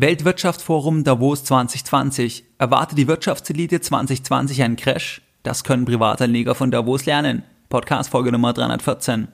[0.00, 2.44] Weltwirtschaftsforum Davos 2020.
[2.56, 5.22] Erwarte die Wirtschaftselite 2020 einen Crash?
[5.42, 7.42] Das können Privatanleger von Davos lernen.
[7.68, 9.26] Podcast Folge Nummer 314.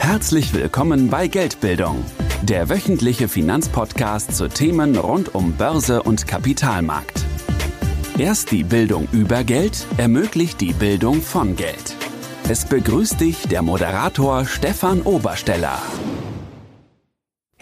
[0.00, 2.04] Herzlich willkommen bei Geldbildung,
[2.42, 7.24] der wöchentliche Finanzpodcast zu Themen rund um Börse und Kapitalmarkt.
[8.18, 11.94] Erst die Bildung über Geld ermöglicht die Bildung von Geld.
[12.48, 15.80] Es begrüßt dich der Moderator Stefan Obersteller.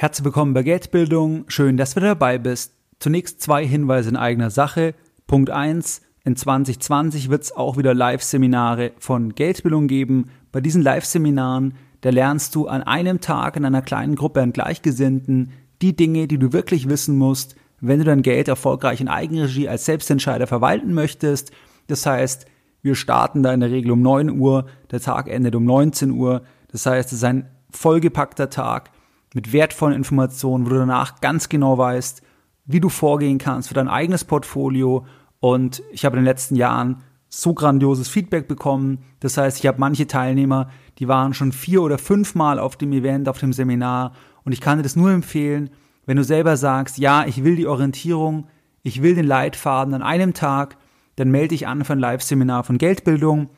[0.03, 1.45] Herzlich willkommen bei Geldbildung.
[1.47, 2.73] Schön, dass du dabei bist.
[2.99, 4.97] Zunächst zwei Hinweise in eigener Sache.
[5.29, 10.31] Punkt eins: In 2020 wird es auch wieder Live-Seminare von Geldbildung geben.
[10.51, 15.53] Bei diesen Live-Seminaren, da lernst du an einem Tag in einer kleinen Gruppe an Gleichgesinnten
[15.83, 19.85] die Dinge, die du wirklich wissen musst, wenn du dein Geld erfolgreich in Eigenregie als
[19.85, 21.53] Selbstentscheider verwalten möchtest.
[21.87, 22.47] Das heißt,
[22.83, 26.43] wir starten da in der Regel um 9 Uhr, der Tag endet um 19 Uhr.
[26.73, 28.91] Das heißt, es ist ein vollgepackter Tag
[29.35, 32.23] mit wertvollen Informationen, wo du danach ganz genau weißt,
[32.65, 35.07] wie du vorgehen kannst für dein eigenes Portfolio.
[35.41, 38.99] Und ich habe in den letzten Jahren so grandioses Feedback bekommen.
[39.21, 43.29] Das heißt, ich habe manche Teilnehmer, die waren schon vier oder fünfmal auf dem Event,
[43.29, 44.13] auf dem Seminar.
[44.45, 45.71] Und ich kann dir das nur empfehlen,
[46.05, 48.49] wenn du selber sagst, ja, ich will die Orientierung,
[48.83, 50.77] ich will den Leitfaden an einem Tag,
[51.17, 53.51] dann melde dich an für ein Live-Seminar von Geldbildung.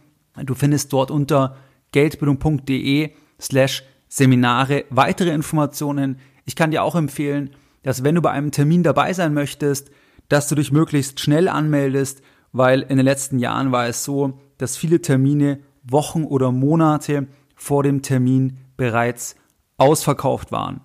[0.45, 1.57] Du findest dort unter
[1.93, 3.11] geldbildung.de
[3.41, 3.85] slash
[4.17, 6.21] Seminare, weitere Informationen.
[6.45, 7.51] Ich kann dir auch empfehlen,
[7.83, 9.91] dass wenn du bei einem Termin dabei sein möchtest,
[10.29, 14.77] dass du dich möglichst schnell anmeldest, weil in den letzten Jahren war es so, dass
[14.77, 17.27] viele Termine Wochen oder Monate
[17.57, 19.35] vor dem Termin bereits
[19.79, 20.81] ausverkauft waren.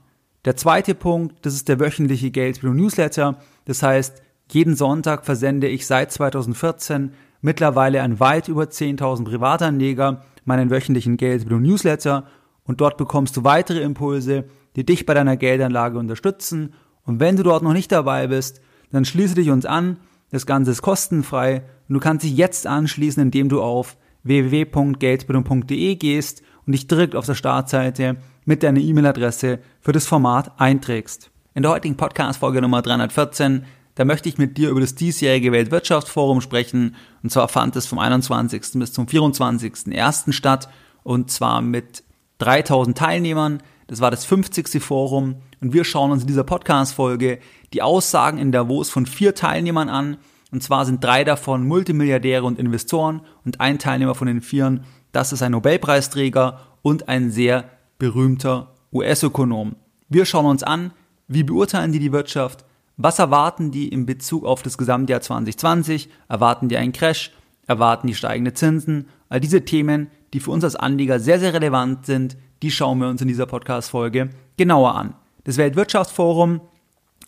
[0.46, 3.38] Der zweite Punkt, das ist der wöchentliche Geldbildung Newsletter.
[3.66, 10.72] Das heißt, jeden Sonntag versende ich seit 2014 mittlerweile an weit über 10.000 Privatanleger meinen
[10.72, 12.26] wöchentlichen Geldbildung Newsletter
[12.70, 16.76] und dort bekommst du weitere Impulse, die dich bei deiner Geldanlage unterstützen.
[17.04, 19.98] Und wenn du dort noch nicht dabei bist, dann schließe dich uns an.
[20.30, 26.44] Das Ganze ist kostenfrei und du kannst dich jetzt anschließen, indem du auf www.geldbildung.de gehst
[26.68, 31.32] und dich direkt auf der Startseite mit deiner E-Mail-Adresse für das Format einträgst.
[31.56, 33.66] In der heutigen Podcast-Folge Nummer 314
[33.96, 36.96] da möchte ich mit dir über das diesjährige Weltwirtschaftsforum sprechen.
[37.24, 38.74] Und zwar fand es vom 21.
[38.76, 40.34] bis zum 24.01.
[40.34, 40.70] statt.
[41.04, 42.04] Und zwar mit
[42.40, 43.62] 3000 Teilnehmern.
[43.88, 44.82] Das war das 50.
[44.82, 47.40] Forum und wir schauen uns in dieser Podcast-Folge
[47.74, 50.18] die Aussagen in Davos von vier Teilnehmern an.
[50.52, 55.32] Und zwar sind drei davon Multimilliardäre und Investoren und ein Teilnehmer von den vieren, das
[55.34, 57.66] ist ein Nobelpreisträger und ein sehr
[57.98, 59.76] berühmter US-Ökonom.
[60.08, 60.92] Wir schauen uns an,
[61.28, 62.66] wie beurteilen die die Wirtschaft,
[62.98, 67.32] was erwarten die in Bezug auf das Gesamtjahr 2020, erwarten die einen Crash,
[67.68, 72.06] erwarten die steigende Zinsen, all diese Themen, die für uns als Anleger sehr, sehr relevant
[72.06, 75.16] sind, die schauen wir uns in dieser Podcast-Folge genauer an.
[75.44, 76.62] Das Weltwirtschaftsforum,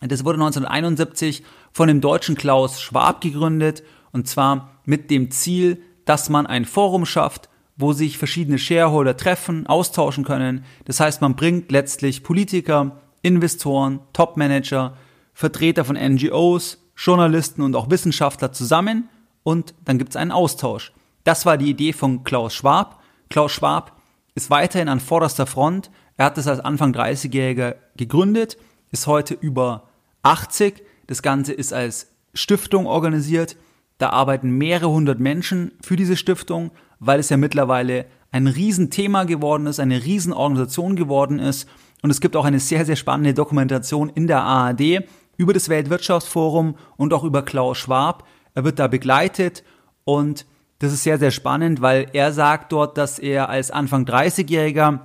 [0.01, 6.29] das wurde 1971 von dem deutschen Klaus Schwab gegründet und zwar mit dem Ziel, dass
[6.29, 10.66] man ein Forum schafft, wo sich verschiedene Shareholder treffen, austauschen können.
[10.85, 14.97] Das heißt, man bringt letztlich Politiker, Investoren, Topmanager,
[15.33, 19.09] Vertreter von NGOs, Journalisten und auch Wissenschaftler zusammen
[19.44, 20.91] und dann gibt es einen Austausch.
[21.23, 23.01] Das war die Idee von Klaus Schwab.
[23.29, 23.99] Klaus Schwab
[24.35, 25.91] ist weiterhin an vorderster Front.
[26.17, 28.57] Er hat es als Anfang 30-Jähriger gegründet,
[28.91, 29.89] ist heute über
[30.23, 30.83] 80.
[31.07, 33.57] Das Ganze ist als Stiftung organisiert.
[33.97, 39.67] Da arbeiten mehrere hundert Menschen für diese Stiftung, weil es ja mittlerweile ein Riesenthema geworden
[39.67, 41.67] ist, eine Riesenorganisation geworden ist.
[42.01, 45.03] Und es gibt auch eine sehr, sehr spannende Dokumentation in der ARD
[45.38, 48.27] über das Weltwirtschaftsforum und auch über Klaus Schwab.
[48.53, 49.63] Er wird da begleitet
[50.03, 50.45] und
[50.81, 55.02] das ist sehr, sehr spannend, weil er sagt dort, dass er als Anfang 30-Jähriger,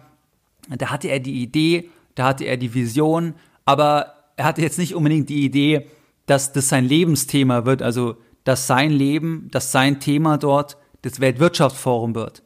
[0.71, 3.35] da hatte er die Idee, da hatte er die Vision,
[3.67, 5.87] aber er hatte jetzt nicht unbedingt die Idee,
[6.25, 12.15] dass das sein Lebensthema wird, also dass sein Leben, dass sein Thema dort das Weltwirtschaftsforum
[12.15, 12.43] wird.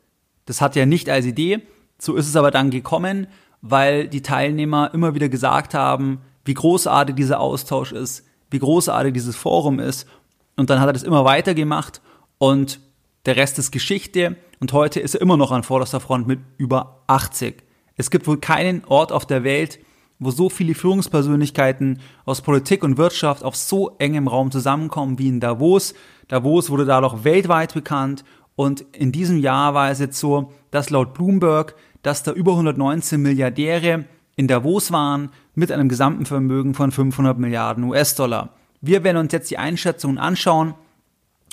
[0.46, 1.60] Das hat er nicht als Idee,
[1.98, 3.28] so ist es aber dann gekommen,
[3.62, 9.36] weil die Teilnehmer immer wieder gesagt haben, wie großartig dieser Austausch ist, wie großartig dieses
[9.36, 10.08] Forum ist.
[10.56, 12.00] Und dann hat er das immer weiter gemacht
[12.38, 12.80] und
[13.26, 17.02] der Rest ist Geschichte und heute ist er immer noch an vorderster Front mit über
[17.06, 17.62] 80.
[17.96, 19.78] Es gibt wohl keinen Ort auf der Welt,
[20.18, 25.40] wo so viele Führungspersönlichkeiten aus Politik und Wirtschaft auf so engem Raum zusammenkommen wie in
[25.40, 25.94] Davos.
[26.28, 28.24] Davos wurde dadurch weltweit bekannt
[28.56, 33.20] und in diesem Jahr war es jetzt so, dass laut Bloomberg, dass da über 119
[33.20, 34.04] Milliardäre
[34.36, 38.54] in Davos waren mit einem gesamten Vermögen von 500 Milliarden US-Dollar.
[38.80, 40.74] Wir werden uns jetzt die Einschätzungen anschauen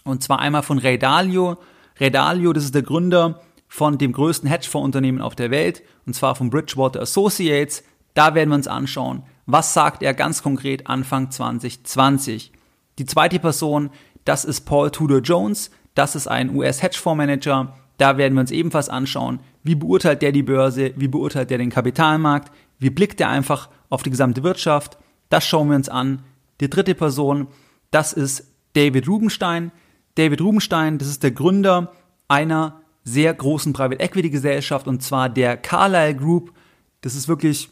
[0.07, 1.57] und zwar einmal von Ray Dalio.
[1.99, 6.35] Ray Dalio, das ist der Gründer von dem größten Hedgefondsunternehmen auf der Welt, und zwar
[6.35, 7.83] von Bridgewater Associates.
[8.13, 12.51] Da werden wir uns anschauen, Was sagt er ganz konkret Anfang 2020?
[12.97, 13.91] Die zweite Person,
[14.25, 15.71] das ist Paul Tudor Jones.
[15.93, 17.75] Das ist ein US-Hedgefondsmanager.
[17.97, 21.69] Da werden wir uns ebenfalls anschauen, wie beurteilt der die Börse, wie beurteilt der den
[21.69, 24.97] Kapitalmarkt, wie blickt er einfach auf die gesamte Wirtschaft.
[25.29, 26.23] Das schauen wir uns an.
[26.59, 27.47] Die dritte Person,
[27.91, 29.71] das ist David Rubenstein.
[30.17, 31.91] David Rubenstein, das ist der Gründer
[32.27, 36.53] einer sehr großen Private Equity Gesellschaft und zwar der Carlyle Group.
[37.01, 37.69] Das ist wirklich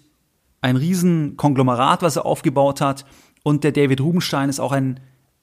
[0.62, 3.06] ein riesen Konglomerat, was er aufgebaut hat.
[3.44, 5.00] Und der David Rubenstein ist auch ein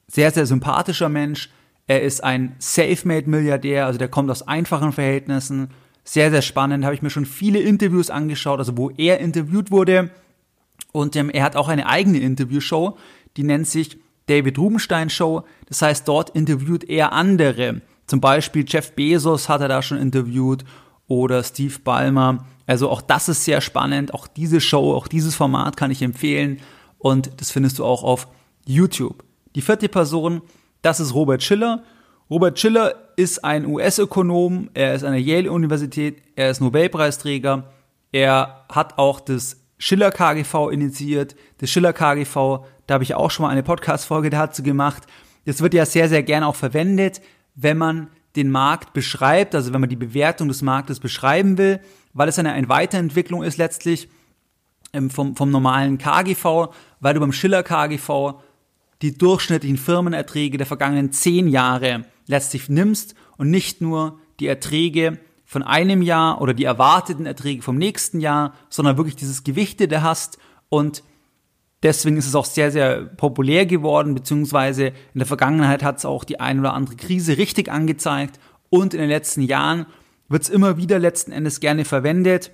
[0.06, 1.50] sehr, sehr sympathischer Mensch.
[1.86, 5.70] Er ist ein Selfmade-Milliardär, also der kommt aus einfachen Verhältnissen.
[6.04, 6.84] Sehr, sehr spannend.
[6.84, 10.10] Habe ich mir schon viele Interviews angeschaut, also wo er interviewt wurde.
[10.92, 12.96] Und ähm, er hat auch eine eigene Interviewshow,
[13.36, 15.44] die nennt sich David Rubenstein Show.
[15.66, 17.82] Das heißt, dort interviewt er andere.
[18.06, 20.64] Zum Beispiel Jeff Bezos hat er da schon interviewt
[21.06, 22.46] oder Steve Ballmer.
[22.66, 24.14] Also auch das ist sehr spannend.
[24.14, 26.60] Auch diese Show, auch dieses Format kann ich empfehlen.
[26.98, 28.28] Und das findest du auch auf
[28.64, 29.24] YouTube.
[29.54, 30.42] Die vierte Person,
[30.82, 31.82] das ist Robert Schiller.
[32.30, 34.70] Robert Schiller ist ein US-Ökonom.
[34.74, 36.22] Er ist an der Yale-Universität.
[36.34, 37.64] Er ist Nobelpreisträger.
[38.12, 41.34] Er hat auch das Schiller KGV initiiert.
[41.58, 45.04] Das Schiller KGV, da habe ich auch schon mal eine Podcast-Folge dazu gemacht.
[45.44, 47.20] Das wird ja sehr, sehr gerne auch verwendet,
[47.54, 51.80] wenn man den Markt beschreibt, also wenn man die Bewertung des Marktes beschreiben will,
[52.14, 54.08] weil es eine, eine Weiterentwicklung ist letztlich
[54.92, 56.68] ähm, vom, vom normalen KGV,
[57.00, 58.34] weil du beim Schiller KGV
[59.02, 65.62] die durchschnittlichen Firmenerträge der vergangenen zehn Jahre letztlich nimmst und nicht nur die Erträge von
[65.62, 70.38] einem Jahr oder die erwarteten Erträge vom nächsten Jahr, sondern wirklich dieses Gewichtete hast
[70.68, 71.02] und
[71.82, 76.24] deswegen ist es auch sehr, sehr populär geworden, beziehungsweise in der Vergangenheit hat es auch
[76.24, 78.38] die ein oder andere Krise richtig angezeigt
[78.70, 79.86] und in den letzten Jahren
[80.28, 82.52] wird es immer wieder letzten Endes gerne verwendet,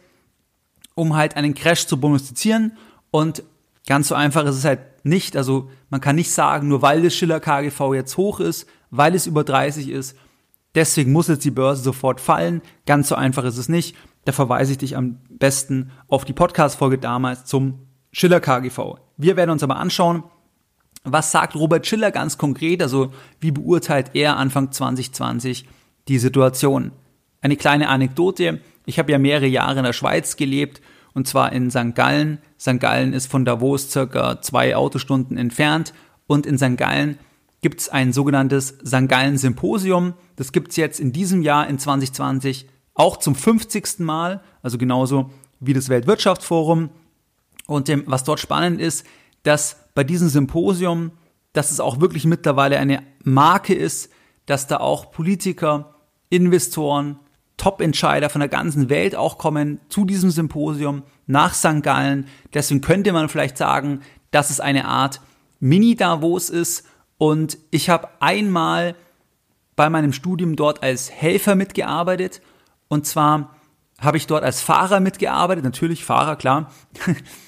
[0.95, 2.77] um halt einen Crash zu prognostizieren
[3.11, 3.43] und
[3.87, 7.15] ganz so einfach ist es halt nicht, also man kann nicht sagen, nur weil das
[7.15, 10.17] Schiller KGV jetzt hoch ist, weil es über 30 ist,
[10.75, 12.63] Deswegen muss jetzt die Börse sofort fallen.
[12.87, 13.97] Ganz so einfach ist es nicht.
[14.25, 18.97] Da verweise ich dich am besten auf die Podcast-Folge damals zum Schiller KGV.
[19.19, 20.23] Wir werden uns aber anschauen,
[21.05, 25.67] was sagt Robert Schiller ganz konkret, also wie beurteilt er Anfang 2020
[26.07, 26.93] die Situation.
[27.41, 28.61] Eine kleine Anekdote.
[28.87, 30.81] Ich habe ja mehrere Jahre in der Schweiz gelebt
[31.15, 31.95] und zwar in St.
[31.95, 32.39] Gallen.
[32.61, 32.81] St.
[32.81, 35.93] Gallen ist von Davos circa zwei Autostunden entfernt
[36.27, 36.77] und in St.
[36.77, 37.19] Gallen
[37.61, 39.09] gibt es ein sogenanntes St.
[39.09, 40.15] Gallen Symposium.
[40.37, 43.99] Das gibt es jetzt in diesem Jahr, in 2020, auch zum 50.
[43.99, 46.91] Mal, also genauso wie das Weltwirtschaftsforum.
[47.69, 49.07] Und dem, was dort spannend ist,
[49.43, 51.13] dass bei diesem Symposium,
[51.53, 54.11] dass es auch wirklich mittlerweile eine Marke ist,
[54.47, 55.95] dass da auch Politiker,
[56.31, 57.19] Investoren,
[57.59, 61.83] Top-Entscheider von der ganzen Welt auch kommen zu diesem Symposium nach St.
[61.83, 62.27] Gallen.
[62.55, 64.01] Deswegen könnte man vielleicht sagen,
[64.31, 65.21] dass es eine Art
[65.61, 66.87] Mini-Davos ist
[67.19, 68.95] und ich habe einmal
[69.77, 72.41] bei meinem Studium dort als Helfer mitgearbeitet.
[72.89, 73.57] Und zwar
[74.01, 76.73] habe ich dort als Fahrer mitgearbeitet, natürlich Fahrer, klar.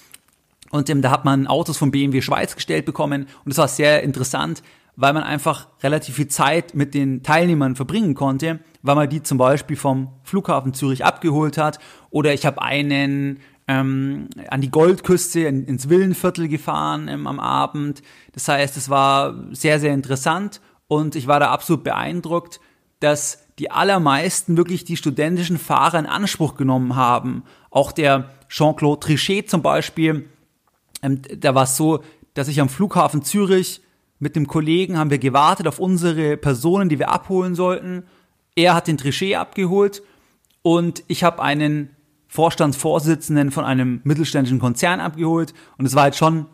[0.70, 3.22] Und ähm, da hat man Autos von BMW Schweiz gestellt bekommen.
[3.44, 4.62] Und das war sehr interessant,
[4.96, 9.38] weil man einfach relativ viel Zeit mit den Teilnehmern verbringen konnte, weil man die zum
[9.38, 11.78] Beispiel vom Flughafen Zürich abgeholt hat.
[12.10, 13.40] Oder ich habe einen
[13.70, 18.02] ähm, an die Goldküste, in, ins Villenviertel gefahren ähm, am Abend.
[18.32, 22.60] Das heißt, es war sehr, sehr interessant und ich war da absolut beeindruckt,
[22.98, 27.44] dass die allermeisten wirklich die studentischen Fahrer in Anspruch genommen haben.
[27.70, 30.28] Auch der Jean-Claude Trichet zum Beispiel,
[31.02, 32.02] ähm, da war es so,
[32.34, 33.82] dass ich am Flughafen Zürich
[34.18, 38.04] mit dem Kollegen haben wir gewartet auf unsere Personen, die wir abholen sollten.
[38.54, 40.02] Er hat den Trichet abgeholt
[40.62, 41.90] und ich habe einen
[42.28, 45.54] Vorstandsvorsitzenden von einem mittelständischen Konzern abgeholt.
[45.78, 46.46] Und es war halt schon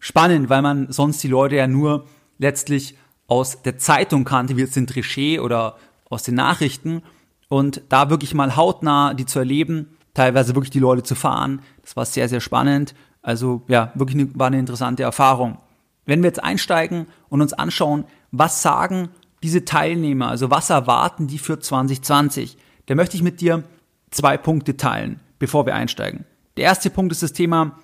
[0.00, 2.06] spannend, weil man sonst die Leute ja nur
[2.38, 5.76] letztlich aus der Zeitung kannte, wie jetzt den Trichet oder
[6.08, 7.02] aus den Nachrichten.
[7.48, 11.94] Und da wirklich mal hautnah die zu erleben, teilweise wirklich die Leute zu fahren, das
[11.96, 12.94] war sehr, sehr spannend.
[13.28, 15.58] Also ja, wirklich eine, war eine interessante Erfahrung.
[16.06, 19.10] Wenn wir jetzt einsteigen und uns anschauen, was sagen
[19.42, 22.56] diese Teilnehmer, also was erwarten die für 2020,
[22.86, 23.64] da möchte ich mit dir
[24.10, 26.24] zwei Punkte teilen, bevor wir einsteigen.
[26.56, 27.78] Der erste Punkt ist das Thema,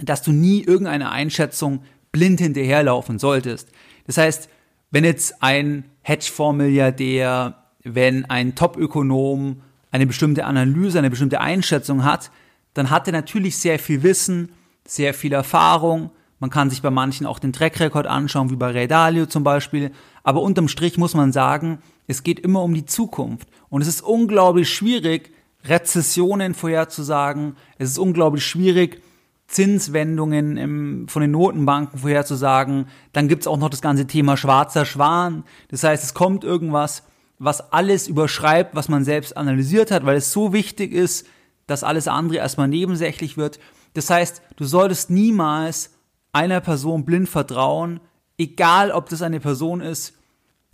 [0.00, 3.68] dass du nie irgendeine Einschätzung blind hinterherlaufen solltest.
[4.06, 4.48] Das heißt,
[4.92, 9.60] wenn jetzt ein Hedgefonds-Milliardär, wenn ein Top-Ökonom
[9.90, 12.30] eine bestimmte Analyse, eine bestimmte Einschätzung hat,
[12.72, 14.52] dann hat er natürlich sehr viel Wissen,
[14.90, 16.10] sehr viel Erfahrung.
[16.40, 19.92] Man kann sich bei manchen auch den Track-Record anschauen, wie bei Ray Dalio zum Beispiel.
[20.24, 21.78] Aber unterm Strich muss man sagen,
[22.08, 23.48] es geht immer um die Zukunft.
[23.68, 25.30] Und es ist unglaublich schwierig,
[25.64, 27.56] Rezessionen vorherzusagen.
[27.78, 29.00] Es ist unglaublich schwierig
[29.46, 32.86] Zinswendungen im, von den Notenbanken vorherzusagen.
[33.12, 35.44] Dann gibt's auch noch das ganze Thema schwarzer Schwan.
[35.68, 37.04] Das heißt, es kommt irgendwas,
[37.38, 41.26] was alles überschreibt, was man selbst analysiert hat, weil es so wichtig ist,
[41.68, 43.60] dass alles andere erstmal nebensächlich wird.
[43.94, 45.90] Das heißt, du solltest niemals
[46.32, 48.00] einer Person blind vertrauen,
[48.38, 50.14] egal ob das eine Person ist,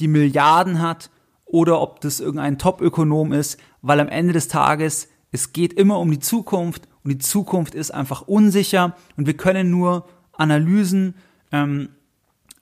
[0.00, 1.10] die Milliarden hat
[1.44, 6.10] oder ob das irgendein Top-Ökonom ist, weil am Ende des Tages es geht immer um
[6.10, 11.14] die Zukunft und die Zukunft ist einfach unsicher und wir können nur Analysen,
[11.52, 11.90] ähm,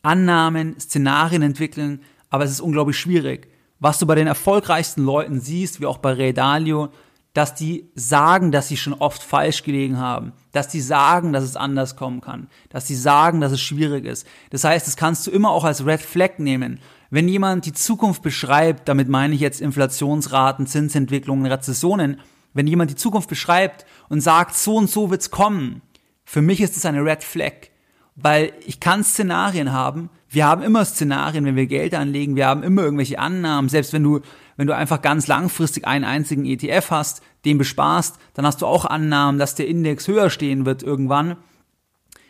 [0.02, 3.48] Annahmen, Szenarien entwickeln, aber es ist unglaublich schwierig.
[3.80, 6.90] Was du bei den erfolgreichsten Leuten siehst, wie auch bei Ray Dalio,
[7.34, 11.56] dass die sagen, dass sie schon oft falsch gelegen haben, dass die sagen, dass es
[11.56, 14.26] anders kommen kann, dass sie sagen, dass es schwierig ist.
[14.50, 16.78] Das heißt, das kannst du immer auch als Red Flag nehmen.
[17.10, 22.20] Wenn jemand die Zukunft beschreibt, damit meine ich jetzt Inflationsraten, Zinsentwicklungen, Rezessionen,
[22.54, 25.82] wenn jemand die Zukunft beschreibt und sagt, so und so wird's kommen,
[26.24, 27.68] für mich ist es eine Red Flag.
[28.16, 30.08] Weil ich kann Szenarien haben.
[30.28, 32.36] Wir haben immer Szenarien, wenn wir Geld anlegen.
[32.36, 33.68] Wir haben immer irgendwelche Annahmen.
[33.68, 34.20] Selbst wenn du,
[34.56, 38.84] wenn du einfach ganz langfristig einen einzigen ETF hast, den besparst, dann hast du auch
[38.84, 41.36] Annahmen, dass der Index höher stehen wird irgendwann.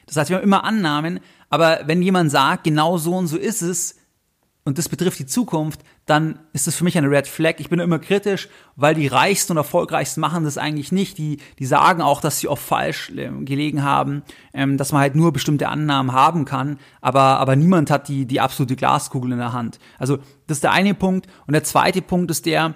[0.06, 1.20] Das heißt, wir haben immer Annahmen.
[1.50, 3.96] Aber wenn jemand sagt, genau so und so ist es,
[4.66, 7.56] und das betrifft die Zukunft, dann ist das für mich eine Red Flag.
[7.58, 11.18] Ich bin immer kritisch, weil die Reichsten und Erfolgreichsten machen das eigentlich nicht.
[11.18, 14.22] Die, die sagen auch, dass sie oft falsch äh, gelegen haben,
[14.54, 18.40] ähm, dass man halt nur bestimmte Annahmen haben kann, aber, aber niemand hat die, die
[18.40, 19.78] absolute Glaskugel in der Hand.
[19.98, 20.16] Also
[20.46, 21.26] das ist der eine Punkt.
[21.46, 22.74] Und der zweite Punkt ist der,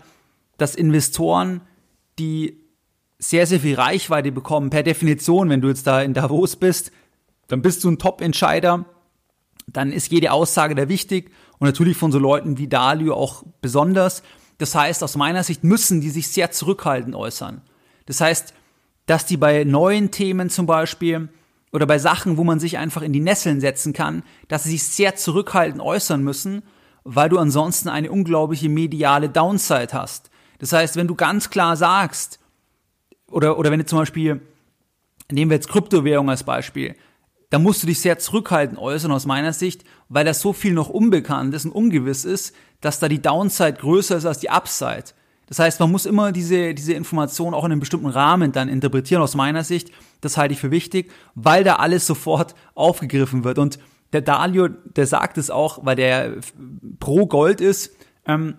[0.59, 1.63] dass Investoren,
[2.19, 2.61] die
[3.19, 6.93] sehr, sehr viel Reichweite bekommen, per Definition, wenn du jetzt da in Davos bist,
[7.49, 8.85] dann bist du ein Top-Entscheider,
[9.67, 14.23] dann ist jede Aussage da wichtig und natürlich von so Leuten wie Dalio auch besonders.
[14.59, 17.63] Das heißt, aus meiner Sicht müssen die sich sehr zurückhaltend äußern.
[18.07, 18.55] Das heißt,
[19.07, 21.29] dass die bei neuen Themen zum Beispiel
[21.73, 24.85] oder bei Sachen, wo man sich einfach in die Nesseln setzen kann, dass sie sich
[24.85, 26.63] sehr zurückhaltend äußern müssen,
[27.05, 30.31] weil du ansonsten eine unglaubliche mediale Downside hast.
[30.59, 32.39] Das heißt, wenn du ganz klar sagst,
[33.31, 34.41] oder, oder wenn du zum Beispiel,
[35.31, 36.97] nehmen wir jetzt Kryptowährung als Beispiel,
[37.51, 40.89] da musst du dich sehr zurückhaltend äußern aus meiner Sicht, weil da so viel noch
[40.89, 45.05] unbekannt ist und ungewiss ist, dass da die Downside größer ist als die Upside.
[45.47, 49.23] Das heißt, man muss immer diese, diese Information auch in einem bestimmten Rahmen dann interpretieren
[49.23, 49.91] aus meiner Sicht.
[50.21, 53.59] Das halte ich für wichtig, weil da alles sofort aufgegriffen wird.
[53.59, 53.79] Und
[54.13, 56.37] der Dalio, der sagt es auch, weil der
[57.01, 58.57] pro Gold ist, ähm,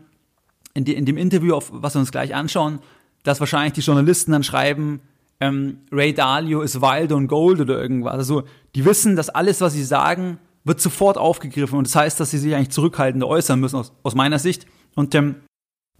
[0.73, 2.79] in, de, in dem Interview, auf was wir uns gleich anschauen,
[3.23, 5.01] dass wahrscheinlich die Journalisten dann schreiben,
[5.39, 8.13] ähm, Ray Dalio ist wild on gold oder irgendwas.
[8.13, 8.43] Also
[8.75, 12.37] die wissen, dass alles, was sie sagen, wird sofort aufgegriffen und das heißt, dass sie
[12.37, 15.35] sich eigentlich zurückhaltend äußern müssen aus, aus meiner Sicht und ähm,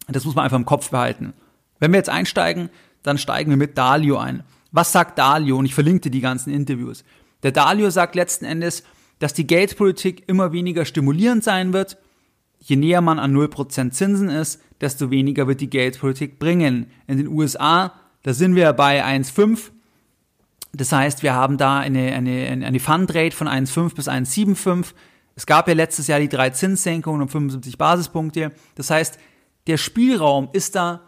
[0.08, 1.34] das muss man einfach im Kopf behalten.
[1.79, 2.69] Wenn wir jetzt einsteigen,
[3.03, 4.43] dann steigen wir mit Dalio ein.
[4.72, 5.58] Was sagt Dalio?
[5.58, 7.03] Und ich verlinkte die ganzen Interviews.
[7.43, 8.84] Der Dalio sagt letzten Endes,
[9.19, 11.98] dass die Geldpolitik immer weniger stimulierend sein wird.
[12.60, 16.88] Je näher man an 0% Zinsen ist, desto weniger wird die Geldpolitik bringen.
[17.08, 19.71] In den USA da sind wir bei 1,5.
[20.73, 24.93] Das heißt, wir haben da eine, eine, eine Fundrate von 1,5 bis 1,75.
[25.35, 28.51] Es gab ja letztes Jahr die drei Zinssenkungen um 75 Basispunkte.
[28.75, 29.17] Das heißt,
[29.67, 31.01] der Spielraum ist da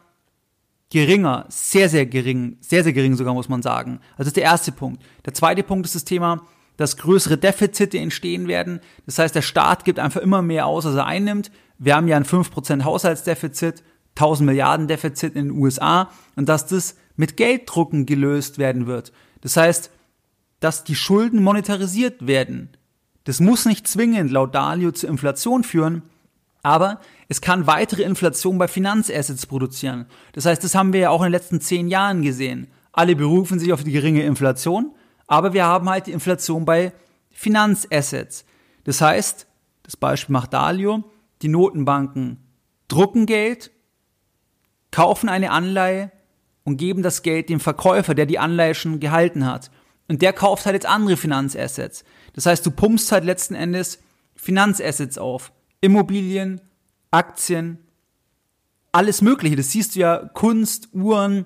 [0.89, 3.99] geringer, sehr, sehr gering, sehr, sehr gering sogar, muss man sagen.
[4.11, 5.03] Also das ist der erste Punkt.
[5.25, 6.45] Der zweite Punkt ist das Thema,
[6.77, 8.81] dass größere Defizite entstehen werden.
[9.05, 11.51] Das heißt, der Staat gibt einfach immer mehr aus, als er einnimmt.
[11.77, 13.83] Wir haben ja ein 5% Haushaltsdefizit,
[14.15, 19.11] 1000 Milliarden Defizit in den USA und dass das mit Gelddrucken gelöst werden wird.
[19.41, 19.91] Das heißt,
[20.59, 22.69] dass die Schulden monetarisiert werden.
[23.23, 26.03] Das muss nicht zwingend laut Dalio zur Inflation führen,
[26.63, 30.05] aber es kann weitere Inflation bei Finanzassets produzieren.
[30.33, 32.67] Das heißt, das haben wir ja auch in den letzten zehn Jahren gesehen.
[32.91, 34.93] Alle berufen sich auf die geringe Inflation,
[35.27, 36.93] aber wir haben halt die Inflation bei
[37.31, 38.45] Finanzassets.
[38.83, 39.47] Das heißt,
[39.83, 41.03] das Beispiel macht Dalio,
[41.41, 42.37] die Notenbanken
[42.87, 43.71] drucken Geld,
[44.91, 46.11] kaufen eine Anleihe,
[46.63, 49.71] und geben das Geld dem Verkäufer, der die Anleihe schon gehalten hat.
[50.07, 52.03] Und der kauft halt jetzt andere Finanzassets.
[52.33, 53.99] Das heißt, du pumpst halt letzten Endes
[54.35, 55.51] Finanzassets auf.
[55.79, 56.61] Immobilien,
[57.09, 57.79] Aktien,
[58.91, 59.55] alles Mögliche.
[59.55, 61.45] Das siehst du ja Kunst, Uhren,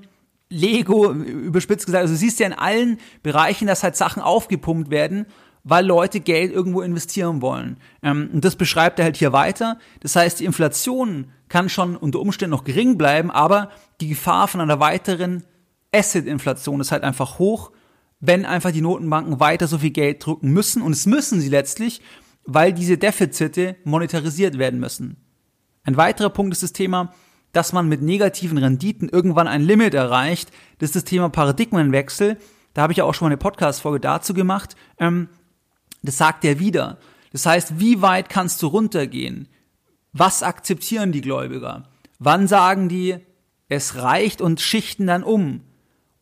[0.49, 2.01] Lego, überspitzt gesagt.
[2.01, 5.25] Also du siehst ja in allen Bereichen, dass halt Sachen aufgepumpt werden,
[5.65, 7.77] weil Leute Geld irgendwo investieren wollen.
[8.01, 9.79] Ähm, und das beschreibt er halt hier weiter.
[9.99, 14.61] Das heißt, die Inflation kann schon unter Umständen noch gering bleiben, aber die Gefahr von
[14.61, 15.43] einer weiteren
[15.91, 17.71] Asset-Inflation ist halt einfach hoch,
[18.19, 20.81] wenn einfach die Notenbanken weiter so viel Geld drucken müssen.
[20.81, 22.01] Und es müssen sie letztlich,
[22.45, 25.17] weil diese Defizite monetarisiert werden müssen.
[25.83, 27.13] Ein weiterer Punkt ist das Thema,
[27.53, 30.51] dass man mit negativen Renditen irgendwann ein Limit erreicht.
[30.77, 32.37] Das ist das Thema Paradigmenwechsel.
[32.73, 34.75] Da habe ich ja auch schon mal eine Podcast-Folge dazu gemacht.
[34.99, 35.29] Ähm,
[36.05, 36.97] das sagt er wieder.
[37.31, 39.47] Das heißt, wie weit kannst du runtergehen?
[40.13, 41.89] Was akzeptieren die Gläubiger?
[42.19, 43.17] Wann sagen die,
[43.67, 45.61] es reicht und schichten dann um?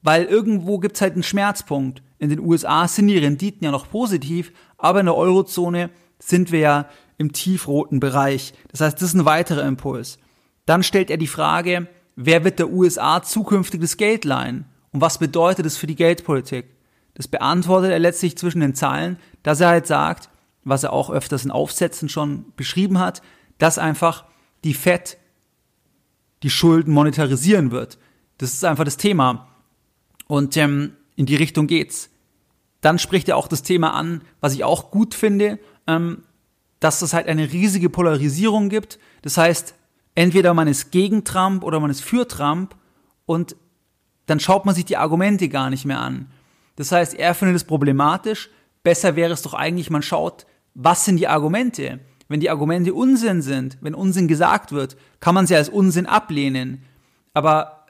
[0.01, 2.01] Weil irgendwo gibt's halt einen Schmerzpunkt.
[2.17, 6.59] In den USA sind die Renditen ja noch positiv, aber in der Eurozone sind wir
[6.59, 8.53] ja im tiefroten Bereich.
[8.69, 10.17] Das heißt, das ist ein weiterer Impuls.
[10.65, 14.65] Dann stellt er die Frage, wer wird der USA zukünftiges Geld leihen?
[14.91, 16.73] Und was bedeutet das für die Geldpolitik?
[17.13, 20.29] Das beantwortet er letztlich zwischen den Zeilen, dass er halt sagt,
[20.63, 23.22] was er auch öfters in Aufsätzen schon beschrieben hat,
[23.58, 24.25] dass einfach
[24.63, 25.17] die Fed
[26.41, 27.98] die Schulden monetarisieren wird.
[28.38, 29.48] Das ist einfach das Thema.
[30.27, 32.10] Und ähm, in die Richtung geht's.
[32.82, 36.24] Dann spricht er auch das Thema an, was ich auch gut finde, ähm,
[36.79, 39.00] dass es halt eine riesige Polarisierung gibt.
[39.22, 39.75] Das heißt,
[40.15, 42.75] entweder man ist gegen Trump oder man ist für Trump
[43.25, 43.55] und
[44.25, 46.27] dann schaut man sich die Argumente gar nicht mehr an.
[46.75, 48.50] Das heißt, er findet es problematisch.
[48.84, 52.00] Besser wäre es doch eigentlich, man schaut, was sind die Argumente?
[52.27, 56.84] Wenn die Argumente Unsinn sind, wenn Unsinn gesagt wird, kann man sie als Unsinn ablehnen.
[57.34, 57.86] Aber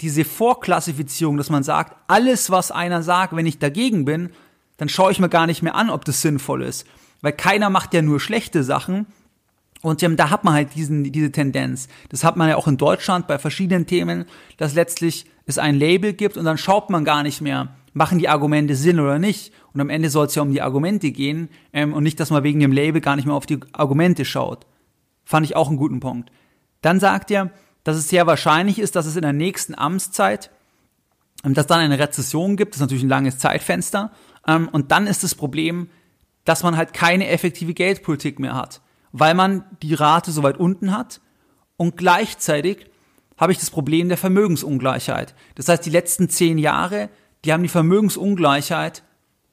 [0.00, 4.30] diese Vorklassifizierung, dass man sagt, alles, was einer sagt, wenn ich dagegen bin,
[4.76, 6.86] dann schaue ich mir gar nicht mehr an, ob das sinnvoll ist.
[7.20, 9.06] Weil keiner macht ja nur schlechte Sachen.
[9.82, 11.88] Und da hat man halt diesen, diese Tendenz.
[12.08, 14.24] Das hat man ja auch in Deutschland bei verschiedenen Themen,
[14.56, 18.28] dass letztlich es ein Label gibt und dann schaut man gar nicht mehr, machen die
[18.28, 19.52] Argumente Sinn oder nicht.
[19.72, 22.42] Und am Ende soll es ja um die Argumente gehen ähm, und nicht, dass man
[22.42, 24.66] wegen dem Label gar nicht mehr auf die Argumente schaut.
[25.24, 26.30] Fand ich auch einen guten Punkt.
[26.82, 27.50] Dann sagt er,
[27.84, 30.50] dass es sehr wahrscheinlich ist, dass es in der nächsten Amtszeit,
[31.44, 32.74] ähm, dass dann eine Rezession gibt.
[32.74, 34.12] Das ist natürlich ein langes Zeitfenster.
[34.46, 35.88] Ähm, und dann ist das Problem,
[36.44, 38.82] dass man halt keine effektive Geldpolitik mehr hat,
[39.12, 41.20] weil man die Rate so weit unten hat
[41.76, 42.90] und gleichzeitig
[43.36, 45.34] habe ich das Problem der Vermögensungleichheit.
[45.54, 47.08] Das heißt, die letzten zehn Jahre,
[47.44, 49.02] die haben die Vermögensungleichheit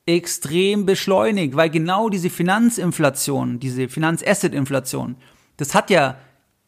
[0.06, 5.16] extrem beschleunigt, weil genau diese Finanzinflation, diese Finanzasset-Inflation,
[5.58, 6.18] das hat ja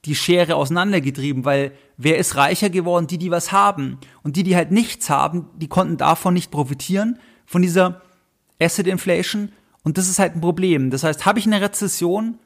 [0.05, 3.07] die Schere auseinandergetrieben, weil wer ist reicher geworden?
[3.07, 3.97] Die, die was haben.
[4.21, 8.01] Und die, die halt nichts haben, die konnten davon nicht profitieren, von dieser
[8.59, 9.51] Asset Inflation.
[9.83, 10.91] Und das ist halt ein Problem.
[10.91, 12.37] Das heißt, habe ich eine Rezession,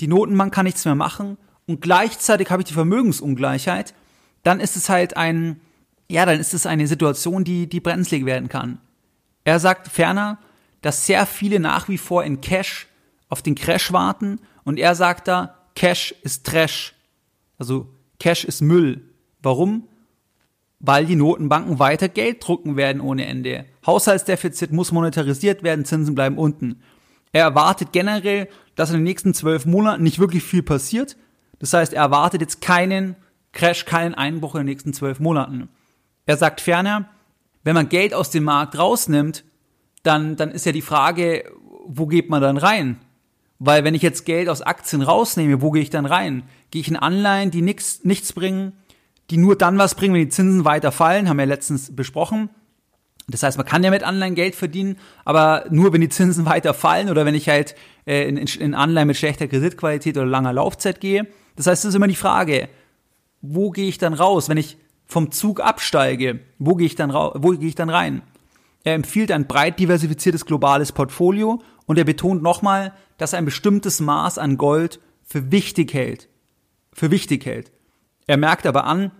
[0.00, 3.94] die Notenbank kann nichts mehr machen und gleichzeitig habe ich die Vermögensungleichheit,
[4.42, 5.60] dann ist es halt ein,
[6.08, 8.78] ja, dann ist es eine Situation, die, die brenzlig werden kann.
[9.44, 10.38] Er sagt ferner,
[10.82, 12.86] dass sehr viele nach wie vor in Cash
[13.28, 16.94] auf den Crash warten und er sagt da, Cash ist Trash.
[17.58, 17.88] Also
[18.18, 19.02] Cash ist Müll.
[19.42, 19.88] Warum?
[20.78, 23.64] Weil die Notenbanken weiter Geld drucken werden ohne Ende.
[23.86, 26.82] Haushaltsdefizit muss monetarisiert werden, Zinsen bleiben unten.
[27.32, 31.16] Er erwartet generell, dass in den nächsten zwölf Monaten nicht wirklich viel passiert.
[31.58, 33.16] Das heißt, er erwartet jetzt keinen
[33.52, 35.68] Crash, keinen Einbruch in den nächsten zwölf Monaten.
[36.26, 37.08] Er sagt ferner,
[37.64, 39.44] wenn man Geld aus dem Markt rausnimmt,
[40.02, 41.50] dann, dann ist ja die Frage,
[41.86, 42.98] wo geht man dann rein?
[43.58, 46.42] Weil wenn ich jetzt Geld aus Aktien rausnehme, wo gehe ich dann rein?
[46.70, 48.72] Gehe ich in Anleihen, die nix, nichts bringen,
[49.30, 52.50] die nur dann was bringen, wenn die Zinsen weiter fallen, haben wir letztens besprochen.
[53.26, 56.74] Das heißt, man kann ja mit Anleihen Geld verdienen, aber nur wenn die Zinsen weiter
[56.74, 57.74] fallen oder wenn ich halt
[58.06, 61.26] äh, in Anleihen mit schlechter Kreditqualität oder langer Laufzeit gehe.
[61.56, 62.68] Das heißt, es ist immer die Frage,
[63.40, 64.76] wo gehe ich dann raus, wenn ich
[65.06, 68.22] vom Zug absteige, wo gehe ich dann, wo gehe ich dann rein?
[68.84, 74.00] Er empfiehlt ein breit diversifiziertes globales Portfolio und er betont nochmal, dass er ein bestimmtes
[74.00, 76.28] Maß an Gold für wichtig hält.
[76.92, 77.72] Für wichtig hält.
[78.26, 79.10] Er merkt aber an,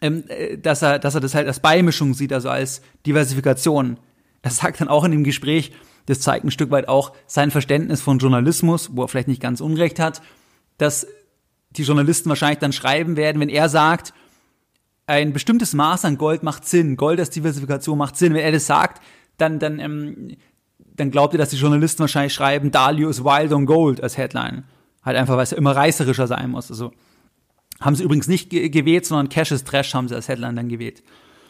[0.00, 3.98] ähm, äh, dass er, dass er das halt als Beimischung sieht, also als Diversifikation.
[4.42, 5.72] Er sagt dann auch in dem Gespräch,
[6.06, 9.60] das zeigt ein Stück weit auch sein Verständnis von Journalismus, wo er vielleicht nicht ganz
[9.60, 10.22] Unrecht hat,
[10.78, 11.06] dass
[11.70, 14.14] die Journalisten wahrscheinlich dann schreiben werden, wenn er sagt,
[15.06, 18.34] ein bestimmtes Maß an Gold macht Sinn, Gold als Diversifikation macht Sinn.
[18.34, 19.02] Wenn er das sagt,
[19.38, 20.36] dann, dann, ähm,
[20.78, 24.64] dann glaubt ihr, dass die Journalisten wahrscheinlich schreiben, Dalio ist wild on gold als Headline.
[25.04, 26.70] Halt einfach, weil es ja immer reißerischer sein muss.
[26.70, 26.92] Also
[27.80, 30.68] haben sie übrigens nicht ge gewählt, sondern Cash is Trash haben sie als Headline dann
[30.68, 31.02] gewählt.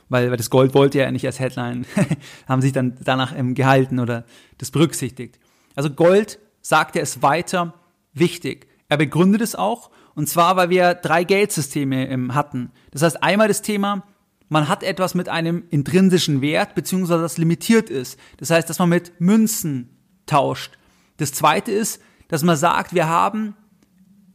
[0.09, 1.87] Weil, weil das Gold wollte er nicht als Headline.
[2.49, 4.25] haben sich dann danach ähm, gehalten oder
[4.59, 5.38] das berücksichtigt.
[5.75, 7.75] Also Gold, sagt er, ist weiter
[8.12, 8.66] wichtig.
[8.88, 12.72] Er begründet es auch und zwar, weil wir drei Geldsysteme ähm, hatten.
[12.90, 14.02] Das heißt, einmal das Thema,
[14.48, 18.18] man hat etwas mit einem intrinsischen Wert, beziehungsweise das limitiert ist.
[18.38, 19.90] Das heißt, dass man mit Münzen
[20.24, 20.79] tauscht.
[21.18, 23.57] Das zweite ist, dass man sagt, wir haben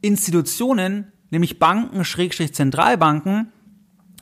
[0.02, 3.52] Institutionen, nämlich Banken, Schrägstrich Zentralbanken,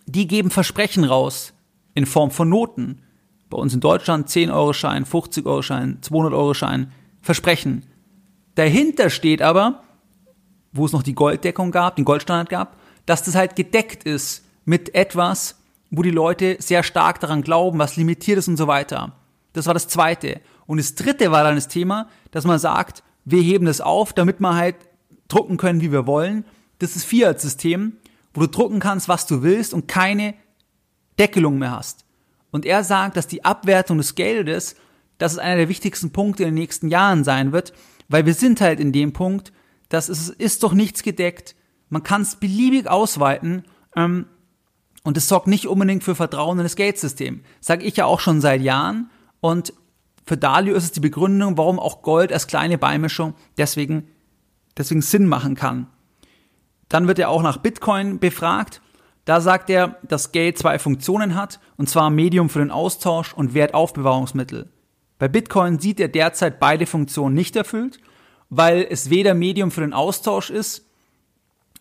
[0.06, 1.54] die geben Versprechen raus
[1.94, 3.02] in Form von Noten.
[3.50, 7.84] Bei uns in Deutschland 10-Euro-Schein, 50-Euro-Schein, 200-Euro-Schein, Versprechen.
[8.56, 9.84] Dahinter steht aber,
[10.72, 14.94] wo es noch die Golddeckung gab, den Goldstandard gab, dass das halt gedeckt ist mit
[14.96, 15.56] etwas,
[15.90, 19.14] wo die Leute sehr stark daran glauben, was limitiert ist und so weiter.
[19.54, 20.42] Das war das zweite.
[20.68, 24.40] Und das dritte war dann das Thema, dass man sagt, wir heben das auf, damit
[24.40, 24.76] wir halt
[25.28, 26.46] drucken können, wie wir wollen.
[26.78, 27.94] Das ist Fiat-System,
[28.34, 30.36] wo du drucken kannst, was du willst und keine
[31.18, 32.06] Deckelung mehr hast.
[32.52, 34.76] Und er sagt, dass die Abwertung des Geldes,
[35.18, 37.74] das ist einer der wichtigsten Punkte in den nächsten Jahren sein wird,
[38.08, 39.52] weil wir sind halt in dem Punkt,
[39.90, 41.56] dass es ist doch nichts gedeckt.
[41.90, 43.64] Man kann es beliebig ausweiten
[43.96, 44.28] ähm,
[45.04, 47.44] und es sorgt nicht unbedingt für Vertrauen in das Geldsystem.
[47.60, 49.10] Sage ich ja auch schon seit Jahren.
[49.42, 49.74] Und
[50.26, 54.08] für Dalio ist es die Begründung, warum auch Gold als kleine Beimischung deswegen,
[54.78, 55.88] deswegen Sinn machen kann.
[56.88, 58.82] Dann wird er auch nach Bitcoin befragt.
[59.26, 63.54] Da sagt er, dass Geld zwei Funktionen hat, und zwar Medium für den Austausch und
[63.54, 64.70] Wertaufbewahrungsmittel.
[65.20, 68.00] Bei Bitcoin sieht er derzeit beide Funktionen nicht erfüllt,
[68.50, 70.86] weil es weder Medium für den Austausch ist,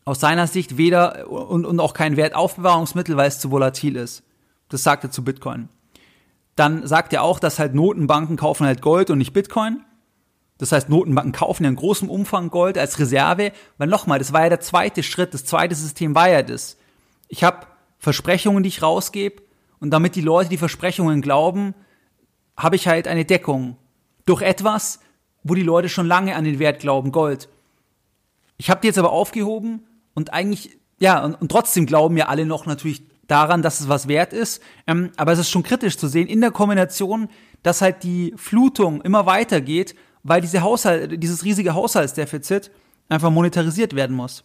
[0.05, 4.23] aus seiner Sicht weder und, und auch kein Wertaufbewahrungsmittel, weil es zu volatil ist.
[4.69, 5.69] Das sagt er zu Bitcoin.
[6.57, 9.85] Dann sagt er auch, dass halt Notenbanken kaufen halt Gold und nicht Bitcoin.
[10.57, 14.43] Das heißt, Notenbanken kaufen ja in großem Umfang Gold als Reserve, weil nochmal, das war
[14.43, 16.77] ja der zweite Schritt, das zweite System war ja das.
[17.29, 17.67] Ich habe
[17.99, 19.43] Versprechungen, die ich rausgebe,
[19.81, 21.75] und damit die Leute die Versprechungen glauben,
[22.57, 23.77] habe ich halt eine Deckung
[24.27, 24.99] durch etwas,
[25.49, 27.49] wo die Leute schon lange an den Wert glauben, Gold.
[28.57, 29.83] Ich habe die jetzt aber aufgehoben
[30.15, 34.09] und eigentlich, ja, und, und trotzdem glauben ja alle noch natürlich daran, dass es was
[34.09, 34.61] wert ist.
[34.87, 37.29] Ähm, aber es ist schon kritisch zu sehen in der Kombination,
[37.63, 42.71] dass halt die Flutung immer weitergeht, weil diese Haushalt, dieses riesige Haushaltsdefizit
[43.09, 44.45] einfach monetarisiert werden muss.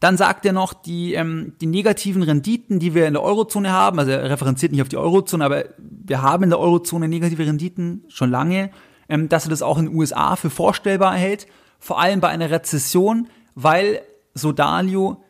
[0.00, 3.98] Dann sagt er noch, die, ähm, die negativen Renditen, die wir in der Eurozone haben,
[3.98, 8.04] also er referenziert nicht auf die Eurozone, aber wir haben in der Eurozone negative Renditen
[8.08, 8.70] schon lange,
[9.08, 11.46] ähm, dass er das auch in den USA für vorstellbar hält,
[11.78, 14.02] vor allem bei einer Rezession, weil,
[14.34, 15.22] so Dalio,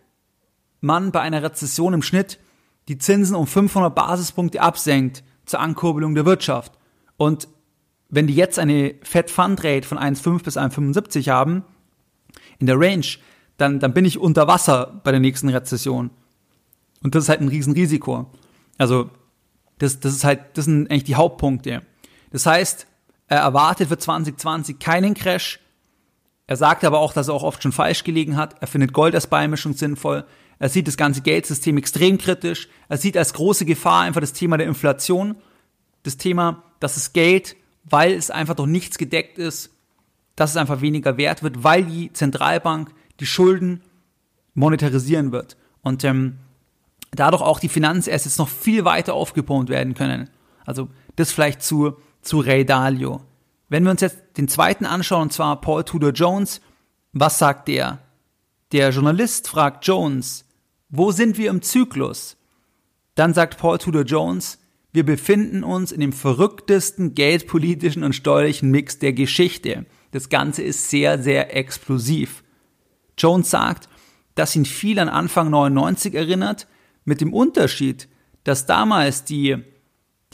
[0.81, 2.39] man bei einer Rezession im Schnitt
[2.89, 6.73] die Zinsen um 500 Basispunkte absenkt zur Ankurbelung der Wirtschaft.
[7.17, 7.49] Und
[8.09, 11.65] wenn die jetzt eine Fed Fund Rate von 1,5 bis 1,75 haben,
[12.59, 13.07] in der Range,
[13.57, 16.11] dann, dann bin ich unter Wasser bei der nächsten Rezession.
[17.03, 18.31] Und das ist halt ein Riesenrisiko.
[18.79, 19.11] Also,
[19.79, 21.83] das, das ist halt, das sind eigentlich die Hauptpunkte.
[22.31, 22.87] Das heißt,
[23.29, 25.61] er erwartet für 2020 keinen Crash.
[26.47, 28.57] Er sagt aber auch, dass er auch oft schon falsch gelegen hat.
[28.61, 30.25] Er findet Gold als Beimischung sinnvoll.
[30.59, 32.69] Er sieht das ganze Geldsystem extrem kritisch.
[32.89, 35.37] Er sieht als große Gefahr einfach das Thema der Inflation.
[36.05, 39.71] Das Thema, dass das Geld, weil es einfach doch nichts gedeckt ist,
[40.37, 43.83] dass es einfach weniger wert wird, weil die Zentralbank die Schulden
[44.55, 45.57] monetarisieren wird.
[45.83, 46.39] Und ähm,
[47.11, 50.31] dadurch auch die Finanzassets noch viel weiter aufgepumpt werden können.
[50.65, 53.23] Also das vielleicht zu, zu Ray Dalio.
[53.69, 56.61] Wenn wir uns jetzt den zweiten anschauen, und zwar Paul Tudor Jones,
[57.13, 58.01] was sagt der?
[58.73, 60.45] Der Journalist fragt Jones,
[60.89, 62.37] wo sind wir im Zyklus?
[63.15, 64.59] Dann sagt Paul Tudor Jones,
[64.93, 69.87] wir befinden uns in dem verrücktesten geldpolitischen und steuerlichen Mix der Geschichte.
[70.11, 72.43] Das Ganze ist sehr, sehr explosiv.
[73.19, 73.89] Jones sagt,
[74.35, 76.67] dass ihn viel an Anfang 99 erinnert,
[77.05, 78.09] mit dem Unterschied,
[78.45, 79.57] dass damals die,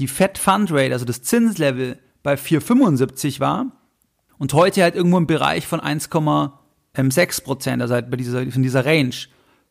[0.03, 3.67] die Fed Fund Rate, also das Zinslevel, bei 4,75 war
[4.37, 8.85] und heute halt irgendwo im Bereich von 1,6 Prozent, also halt bei dieser, in dieser
[8.85, 9.15] Range.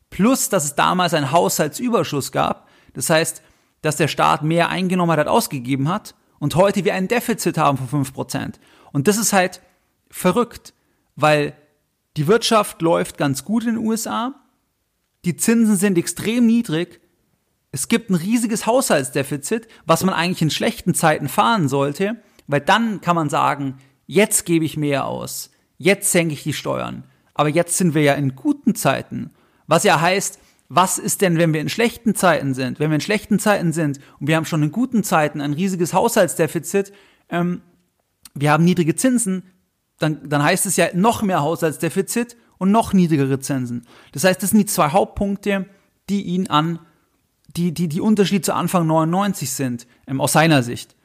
[0.08, 2.66] Plus, dass es damals einen Haushaltsüberschuss gab.
[2.94, 3.42] Das heißt,
[3.82, 7.76] dass der Staat mehr eingenommen hat, als ausgegeben hat und heute wir ein Defizit haben
[7.76, 8.58] von 5 Prozent.
[8.90, 9.60] Und das ist halt
[10.08, 10.72] verrückt,
[11.14, 11.52] weil
[12.16, 14.34] die Wirtschaft läuft ganz gut in den USA.
[15.26, 17.01] Die Zinsen sind extrem niedrig.
[17.72, 23.00] Es gibt ein riesiges Haushaltsdefizit, was man eigentlich in schlechten Zeiten fahren sollte, weil dann
[23.00, 27.04] kann man sagen, jetzt gebe ich mehr aus, jetzt senke ich die Steuern.
[27.34, 29.30] Aber jetzt sind wir ja in guten Zeiten.
[29.66, 32.78] Was ja heißt, was ist denn, wenn wir in schlechten Zeiten sind?
[32.78, 35.94] Wenn wir in schlechten Zeiten sind und wir haben schon in guten Zeiten ein riesiges
[35.94, 36.92] Haushaltsdefizit,
[37.30, 37.62] ähm,
[38.34, 39.44] wir haben niedrige Zinsen,
[39.98, 43.86] dann, dann heißt es ja noch mehr Haushaltsdefizit und noch niedrigere Zinsen.
[44.12, 45.66] Das heißt, das sind die zwei Hauptpunkte,
[46.08, 46.78] die ihn an,
[47.56, 50.96] die, die, die Unterschied zu Anfang 99 sind, ähm, aus seiner Sicht.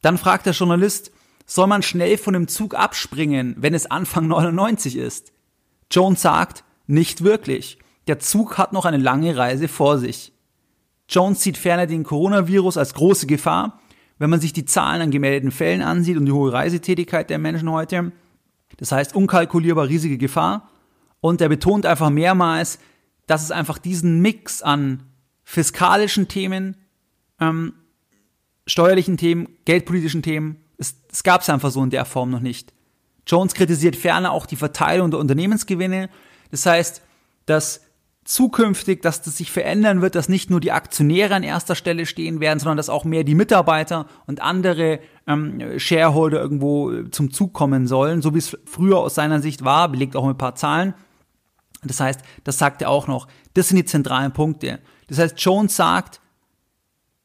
[0.00, 1.12] Dann fragt der Journalist,
[1.46, 5.32] soll man schnell von dem Zug abspringen, wenn es Anfang 99 ist?
[5.90, 7.78] Jones sagt, nicht wirklich.
[8.06, 10.32] Der Zug hat noch eine lange Reise vor sich.
[11.08, 13.80] Jones sieht ferner den Coronavirus als große Gefahr.
[14.18, 17.70] Wenn man sich die Zahlen an gemeldeten Fällen ansieht und die hohe Reisetätigkeit der Menschen
[17.70, 18.12] heute,
[18.76, 20.68] das heißt, unkalkulierbar riesige Gefahr.
[21.20, 22.78] Und er betont einfach mehrmals,
[23.26, 25.04] dass es einfach diesen Mix an
[25.44, 26.76] fiskalischen Themen,
[27.40, 27.74] ähm,
[28.66, 32.72] steuerlichen Themen, geldpolitischen Themen, es, es gab es einfach so in der Form noch nicht.
[33.26, 36.10] Jones kritisiert ferner auch die Verteilung der Unternehmensgewinne.
[36.50, 37.02] Das heißt,
[37.46, 37.82] dass
[38.24, 42.40] zukünftig, dass das sich verändern wird, dass nicht nur die Aktionäre an erster Stelle stehen
[42.40, 47.52] werden, sondern dass auch mehr die Mitarbeiter und andere ähm, Shareholder irgendwo äh, zum Zug
[47.52, 50.54] kommen sollen, so wie es früher aus seiner Sicht war, belegt auch mit ein paar
[50.54, 50.94] Zahlen.
[51.82, 53.26] Das heißt, das sagt er auch noch.
[53.54, 54.78] Das sind die zentralen Punkte.
[55.12, 56.22] Das heißt, Jones sagt,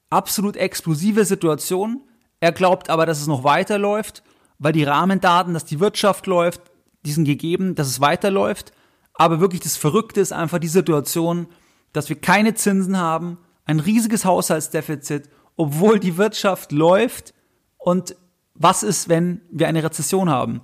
[0.09, 2.01] absolut explosive Situation.
[2.41, 4.23] Er glaubt aber, dass es noch weiterläuft,
[4.59, 6.59] weil die Rahmendaten, dass die Wirtschaft läuft,
[7.05, 8.73] die sind gegeben, dass es weiterläuft.
[9.13, 11.47] Aber wirklich das Verrückte ist einfach die Situation,
[11.93, 17.33] dass wir keine Zinsen haben, ein riesiges Haushaltsdefizit, obwohl die Wirtschaft läuft.
[17.77, 18.17] Und
[18.53, 20.59] was ist, wenn wir eine Rezession haben?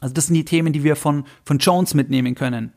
[0.00, 2.72] Also das sind die Themen, die wir von, von Jones mitnehmen können.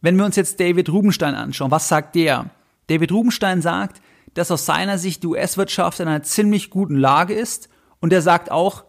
[0.00, 2.48] Wenn wir uns jetzt David Rubenstein anschauen, was sagt der?
[2.88, 4.00] David Rubenstein sagt,
[4.34, 7.68] dass aus seiner Sicht die US-Wirtschaft in einer ziemlich guten Lage ist
[8.00, 8.84] und er sagt auch,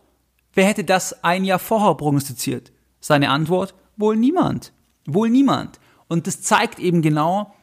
[0.54, 2.72] wer hätte das ein Jahr vorher prognostiziert?
[3.00, 4.74] Seine Antwort, wohl niemand.
[5.06, 5.80] Wohl niemand.
[6.08, 7.54] Und das zeigt eben genau,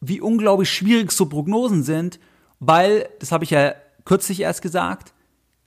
[0.00, 2.20] wie unglaublich schwierig so Prognosen sind,
[2.60, 3.74] weil, das habe ich ja
[4.04, 5.14] kürzlich erst gesagt,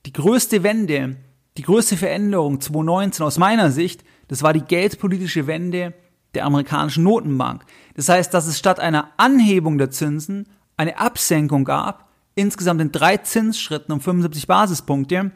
[0.06, 1.16] die größte Wende,
[1.56, 5.94] die größte Veränderung 2019 aus meiner Sicht, das war die geldpolitische Wende
[6.34, 7.64] der amerikanischen Notenbank.
[8.00, 13.18] Das heißt, dass es statt einer Anhebung der Zinsen eine Absenkung gab, insgesamt in drei
[13.18, 15.32] Zinsschritten um 75 Basispunkte.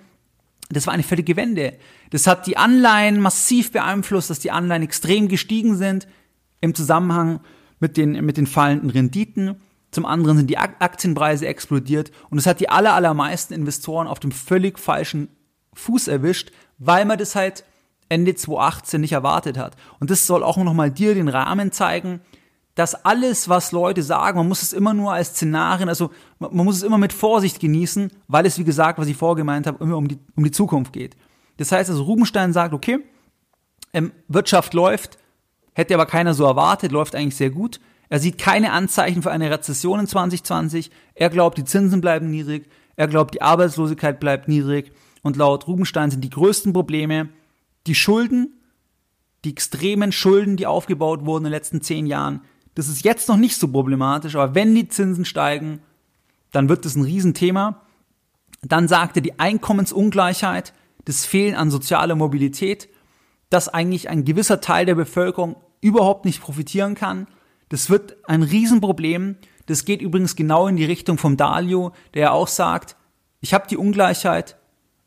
[0.71, 1.75] Das war eine völlige Wende.
[2.09, 6.09] Das hat die Anleihen massiv beeinflusst, dass die Anleihen extrem gestiegen sind
[6.63, 7.41] im Zusammenhang
[7.81, 9.61] mit den, mit den fallenden Renditen.
[9.91, 14.33] Zum anderen sind die Aktienpreise explodiert und es hat die aller, allermeisten Investoren auf dem
[14.33, 15.29] völlig falschen
[15.75, 17.67] Fuß erwischt, weil man das halt
[18.09, 19.77] Ende 2018 nicht erwartet hat.
[20.01, 22.23] Und das soll auch nochmal dir den Rahmen zeigen,
[22.75, 26.77] dass alles, was Leute sagen, man muss es immer nur als Szenarien, also man muss
[26.77, 29.97] es immer mit Vorsicht genießen, weil es, wie gesagt, was ich vorher gemeint habe, immer
[29.97, 31.17] um die, um die Zukunft geht.
[31.57, 32.99] Das heißt also, Rubenstein sagt, okay,
[33.93, 35.19] ähm, Wirtschaft läuft,
[35.73, 37.81] hätte aber keiner so erwartet, läuft eigentlich sehr gut.
[38.09, 40.91] Er sieht keine Anzeichen für eine Rezession in 2020.
[41.15, 42.69] Er glaubt, die Zinsen bleiben niedrig.
[42.97, 44.93] Er glaubt, die Arbeitslosigkeit bleibt niedrig.
[45.23, 47.31] Und laut Rubenstein sind die größten Probleme
[47.87, 48.61] die Schulden,
[49.45, 52.41] die extremen Schulden, die aufgebaut wurden in den letzten zehn Jahren,
[52.75, 55.81] das ist jetzt noch nicht so problematisch, aber wenn die Zinsen steigen,
[56.51, 57.83] dann wird das ein Riesenthema.
[58.63, 60.73] Dann sagte die Einkommensungleichheit,
[61.05, 62.89] das Fehlen an sozialer Mobilität,
[63.51, 67.27] dass eigentlich ein gewisser Teil der Bevölkerung überhaupt nicht profitieren kann.
[67.69, 69.37] Das wird ein Riesenproblem.
[69.67, 72.97] Das geht übrigens genau in die Richtung vom Dalio, der ja auch sagt,
[73.41, 74.57] ich habe die Ungleichheit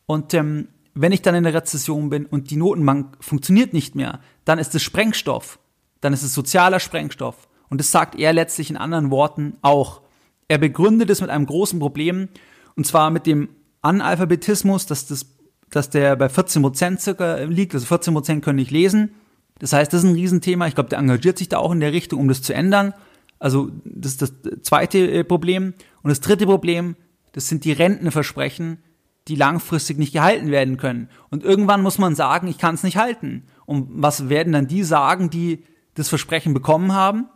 [0.06, 4.19] und ähm, wenn ich dann in der Rezession bin und die Notenbank funktioniert nicht mehr,
[4.45, 5.60] dann ist es Sprengstoff,
[6.01, 7.46] dann ist es sozialer Sprengstoff.
[7.69, 10.01] Und das sagt er letztlich in anderen Worten auch.
[10.47, 12.30] Er begründet es mit einem großen Problem,
[12.75, 13.49] und zwar mit dem
[13.82, 15.25] Analphabetismus, dass, das,
[15.69, 19.15] dass der bei 14 Prozent circa liegt, also 14 Prozent können nicht lesen.
[19.60, 20.67] Das heißt, das ist ein Riesenthema.
[20.67, 22.93] Ich glaube, der engagiert sich da auch in der Richtung, um das zu ändern.
[23.39, 25.73] Also das ist das zweite äh, Problem.
[26.03, 26.95] Und das dritte Problem,
[27.34, 28.80] das sind die Rentenversprechen,
[29.27, 31.10] die langfristig nicht gehalten werden können.
[31.30, 33.43] Und irgendwann muss man sagen, ich kann es nicht halten.
[33.65, 35.63] Und was werden dann die sagen, die
[35.95, 37.27] das Versprechen bekommen haben?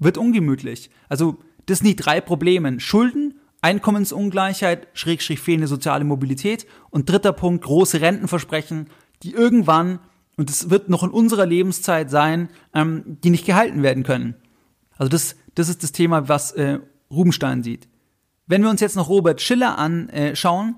[0.00, 0.90] Wird ungemütlich.
[1.08, 2.80] Also das sind die drei Probleme.
[2.80, 8.88] Schulden, Einkommensungleichheit, Schrägstrich fehlende soziale Mobilität und dritter Punkt, große Rentenversprechen,
[9.22, 10.00] die irgendwann,
[10.36, 14.34] und es wird noch in unserer Lebenszeit sein, ähm, die nicht gehalten werden können.
[14.96, 17.88] Also das, das ist das Thema, was äh, Rubenstein sieht.
[18.46, 20.76] Wenn wir uns jetzt noch Robert Schiller anschauen,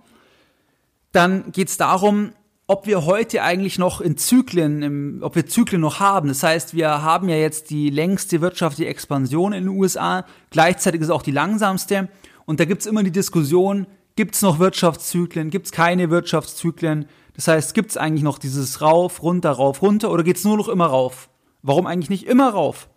[1.13, 2.33] dann geht es darum,
[2.67, 6.29] ob wir heute eigentlich noch in Zyklen, im, ob wir Zyklen noch haben.
[6.29, 11.09] Das heißt, wir haben ja jetzt die längste wirtschaftliche Expansion in den USA, gleichzeitig ist
[11.09, 12.09] es auch die langsamste.
[12.45, 17.07] Und da gibt's immer die Diskussion, gibt's noch Wirtschaftszyklen, gibt's keine Wirtschaftszyklen?
[17.35, 20.87] Das heißt, gibt's eigentlich noch dieses rauf, runter, rauf, runter oder geht's nur noch immer
[20.87, 21.29] rauf?
[21.63, 22.89] Warum eigentlich nicht immer rauf?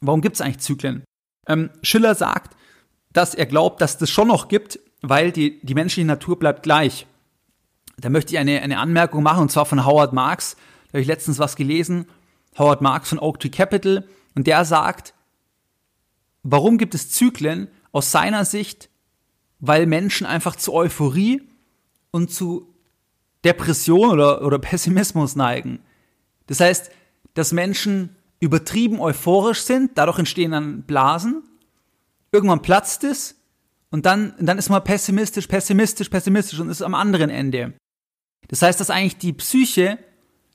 [0.00, 1.04] Warum gibt's eigentlich Zyklen?
[1.48, 2.56] Ähm, Schiller sagt,
[3.12, 7.06] dass er glaubt, dass das schon noch gibt, weil die, die menschliche Natur bleibt gleich.
[8.00, 10.56] Da möchte ich eine, eine Anmerkung machen, und zwar von Howard Marks.
[10.88, 12.06] Da habe ich letztens was gelesen.
[12.58, 14.06] Howard Marks von Oak Tree Capital.
[14.34, 15.14] Und der sagt,
[16.42, 17.68] warum gibt es Zyklen?
[17.92, 18.90] Aus seiner Sicht,
[19.58, 21.42] weil Menschen einfach zu Euphorie
[22.10, 22.74] und zu
[23.44, 25.80] Depression oder, oder Pessimismus neigen.
[26.46, 26.90] Das heißt,
[27.34, 31.42] dass Menschen übertrieben euphorisch sind, dadurch entstehen dann Blasen,
[32.32, 33.36] irgendwann platzt es
[33.90, 37.72] und dann, dann ist man pessimistisch, pessimistisch, pessimistisch und ist am anderen Ende.
[38.48, 39.98] Das heißt, dass eigentlich die Psyche,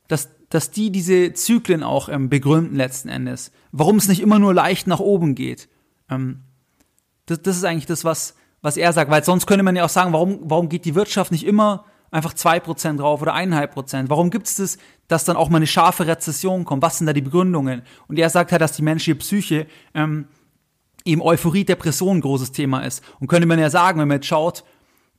[0.07, 3.51] dass, dass die diese Zyklen auch ähm, begründen letzten Endes.
[3.71, 5.69] Warum es nicht immer nur leicht nach oben geht.
[6.09, 6.41] Ähm,
[7.25, 9.11] das, das ist eigentlich das, was, was er sagt.
[9.11, 12.33] Weil sonst könnte man ja auch sagen, warum, warum geht die Wirtschaft nicht immer einfach
[12.33, 14.09] zwei Prozent drauf oder eineinhalb Prozent?
[14.09, 14.77] Warum gibt es das,
[15.07, 16.83] dass dann auch mal eine scharfe Rezession kommt?
[16.83, 17.81] Was sind da die Begründungen?
[18.07, 20.27] Und er sagt halt, dass die menschliche Psyche ähm,
[21.05, 23.03] eben Euphorie, Depression ein großes Thema ist.
[23.19, 24.63] Und könnte man ja sagen, wenn man jetzt schaut,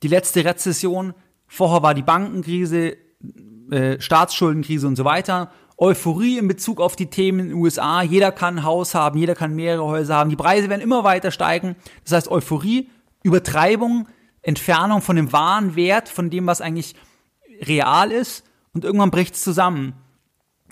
[0.03, 1.15] die letzte Rezession,
[1.53, 2.97] vorher war die Bankenkrise,
[3.71, 5.51] äh, Staatsschuldenkrise und so weiter.
[5.77, 8.01] Euphorie in Bezug auf die Themen in den USA.
[8.03, 10.31] Jeder kann ein Haus haben, jeder kann mehrere Häuser haben.
[10.31, 11.77] Die Preise werden immer weiter steigen.
[12.05, 12.89] Das heißt Euphorie,
[13.23, 14.09] Übertreibung,
[14.41, 16.95] Entfernung von dem wahren Wert, von dem, was eigentlich
[17.61, 18.45] real ist.
[18.73, 19.93] Und irgendwann bricht es zusammen.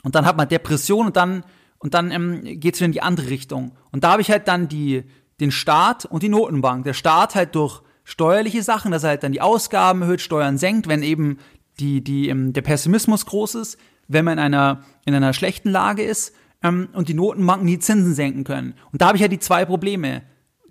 [0.02, 1.44] Und dann hat man Depression und dann,
[1.78, 3.72] und dann ähm, geht es wieder in die andere Richtung.
[3.92, 5.04] Und da habe ich halt dann die,
[5.40, 6.84] den Staat und die Notenbank.
[6.84, 10.88] Der Staat halt durch steuerliche Sachen, dass er halt dann die Ausgaben erhöht, Steuern senkt,
[10.88, 11.38] wenn eben
[11.78, 16.02] die, die, ähm, der Pessimismus groß ist, wenn man in einer, in einer schlechten Lage
[16.02, 18.74] ist ähm, und die Notenbanken die Zinsen senken können.
[18.92, 20.22] Und da habe ich ja die zwei Probleme,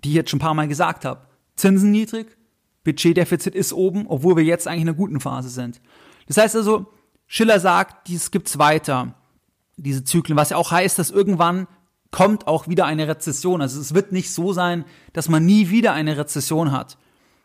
[0.04, 1.26] die ich jetzt schon ein paar Mal gesagt habe.
[1.56, 2.36] Zinsen niedrig,
[2.84, 5.80] Budgetdefizit ist oben, obwohl wir jetzt eigentlich in einer guten Phase sind.
[6.26, 6.92] Das heißt also,
[7.26, 9.14] Schiller sagt, dies gibt's weiter,
[9.76, 11.66] diese Zyklen, was ja auch heißt, dass irgendwann
[12.10, 13.62] kommt auch wieder eine Rezession.
[13.62, 16.98] Also es wird nicht so sein, dass man nie wieder eine Rezession hat.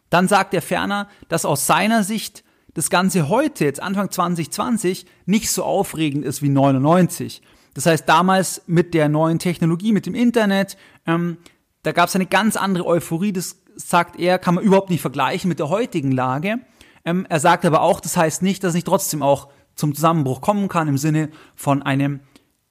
[0.10, 5.50] Dann sagt er ferner, dass aus seiner Sicht das Ganze heute, jetzt Anfang 2020, nicht
[5.50, 7.42] so aufregend ist wie 99.
[7.74, 11.38] Das heißt, damals mit der neuen Technologie, mit dem Internet, ähm,
[11.84, 15.50] da gab es eine ganz andere Euphorie, das sagt er, kann man überhaupt nicht vergleichen
[15.50, 16.60] mit der heutigen Lage.
[17.04, 20.42] Ähm, er sagt aber auch, das heißt nicht, dass es nicht trotzdem auch zum Zusammenbruch
[20.42, 22.22] kommen kann im Sinne von einem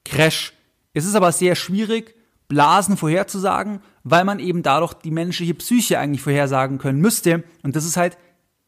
[0.05, 0.53] Crash.
[0.93, 2.15] Es ist aber sehr schwierig,
[2.49, 7.43] Blasen vorherzusagen, weil man eben dadurch die menschliche Psyche eigentlich vorhersagen können müsste.
[7.63, 8.17] Und das ist halt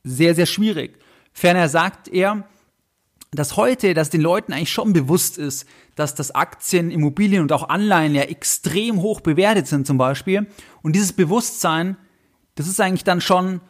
[0.03, 0.99] sehr, sehr schwierig.
[1.33, 2.49] Ferner sagt er,
[3.33, 7.68] dass heute, dass den Leuten eigentlich schon bewusst ist, dass das Aktien, Immobilien und auch
[7.68, 10.46] Anleihen ja extrem hoch bewertet sind zum Beispiel.
[10.83, 11.99] Und dieses Bewusstsein,
[12.55, 13.61] das ist eigentlich dann schon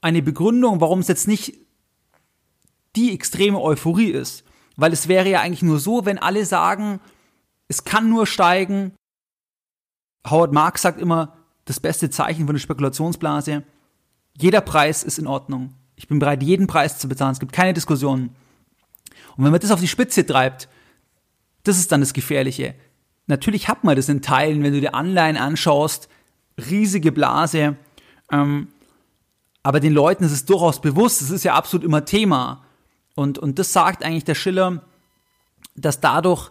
[0.00, 1.54] eine Begründung, warum es jetzt nicht
[2.94, 4.44] die extreme Euphorie ist.
[4.76, 7.00] Weil es wäre ja eigentlich nur so, wenn alle sagen,
[7.66, 8.92] es kann nur steigen.
[10.28, 13.62] Howard Marks sagt immer, das beste Zeichen von der Spekulationsblase,
[14.36, 15.74] jeder Preis ist in Ordnung.
[15.96, 17.32] Ich bin bereit, jeden Preis zu bezahlen.
[17.32, 18.30] Es gibt keine Diskussionen.
[19.36, 20.68] Und wenn man das auf die Spitze treibt,
[21.64, 22.74] das ist dann das Gefährliche.
[23.26, 26.08] Natürlich hat man das in Teilen, wenn du dir Anleihen anschaust,
[26.70, 27.76] riesige Blase.
[28.30, 28.68] Ähm,
[29.62, 32.64] aber den Leuten ist es durchaus bewusst, es ist ja absolut immer Thema.
[33.14, 34.82] Und, und das sagt eigentlich der Schiller,
[35.74, 36.50] dass dadurch,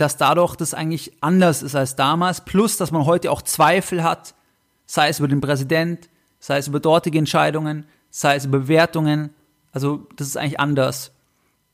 [0.00, 4.34] dass dadurch das eigentlich anders ist als damals, plus dass man heute auch Zweifel hat,
[4.86, 6.08] sei es über den Präsident,
[6.38, 9.30] sei es über dortige Entscheidungen, sei es über Bewertungen.
[9.72, 11.12] Also das ist eigentlich anders.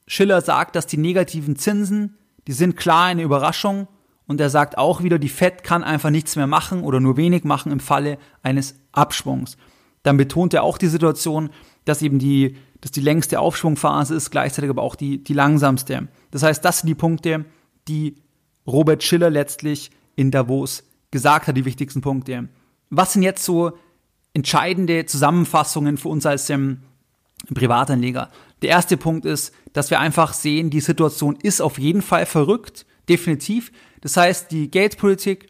[0.09, 2.17] Schiller sagt, dass die negativen Zinsen,
[2.49, 3.87] die sind klar eine Überraschung
[4.27, 7.45] und er sagt auch wieder, die Fed kann einfach nichts mehr machen oder nur wenig
[7.45, 9.57] machen im Falle eines Abschwungs.
[10.03, 11.51] Dann betont er auch die Situation,
[11.85, 16.09] dass eben die, dass die längste Aufschwungphase ist, gleichzeitig aber auch die, die langsamste.
[16.33, 17.45] Das heißt, das sind die Punkte,
[17.89, 18.17] die
[18.67, 22.49] Robert Schiller letztlich in Davos gesagt hat, die wichtigsten Punkte.
[22.91, 23.73] Was sind jetzt so
[24.37, 26.83] entscheidende Zusammenfassungen für uns als ähm,
[27.55, 28.31] Privatanleger.
[28.63, 32.87] Der erste Punkt ist, dass wir einfach sehen, die Situation ist auf jeden Fall verrückt,
[33.09, 33.73] definitiv.
[34.01, 35.49] Das heißt, die Geldpolitik,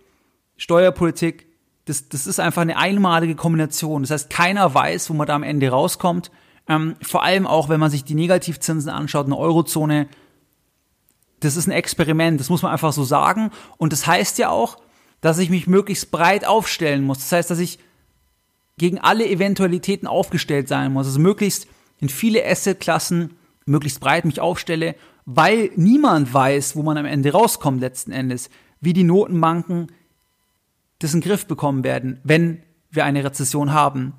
[0.56, 1.46] Steuerpolitik,
[1.86, 4.02] das, das ist einfach eine einmalige Kombination.
[4.02, 6.30] Das heißt, keiner weiß, wo man da am Ende rauskommt.
[6.68, 10.08] Ähm, vor allem auch, wenn man sich die Negativzinsen anschaut in der Eurozone.
[11.46, 13.50] Das ist ein Experiment, das muss man einfach so sagen.
[13.78, 14.78] Und das heißt ja auch,
[15.20, 17.18] dass ich mich möglichst breit aufstellen muss.
[17.18, 17.78] Das heißt, dass ich
[18.78, 21.06] gegen alle Eventualitäten aufgestellt sein muss.
[21.06, 21.66] Also möglichst
[21.98, 27.80] in viele Assetklassen möglichst breit mich aufstelle, weil niemand weiß, wo man am Ende rauskommt
[27.80, 29.88] letzten Endes, wie die Notenbanken
[30.98, 34.14] das in den Griff bekommen werden, wenn wir eine Rezession haben.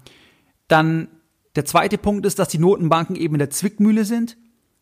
[0.67, 1.07] Dann
[1.55, 4.37] der zweite Punkt ist, dass die Notenbanken eben in der Zwickmühle sind.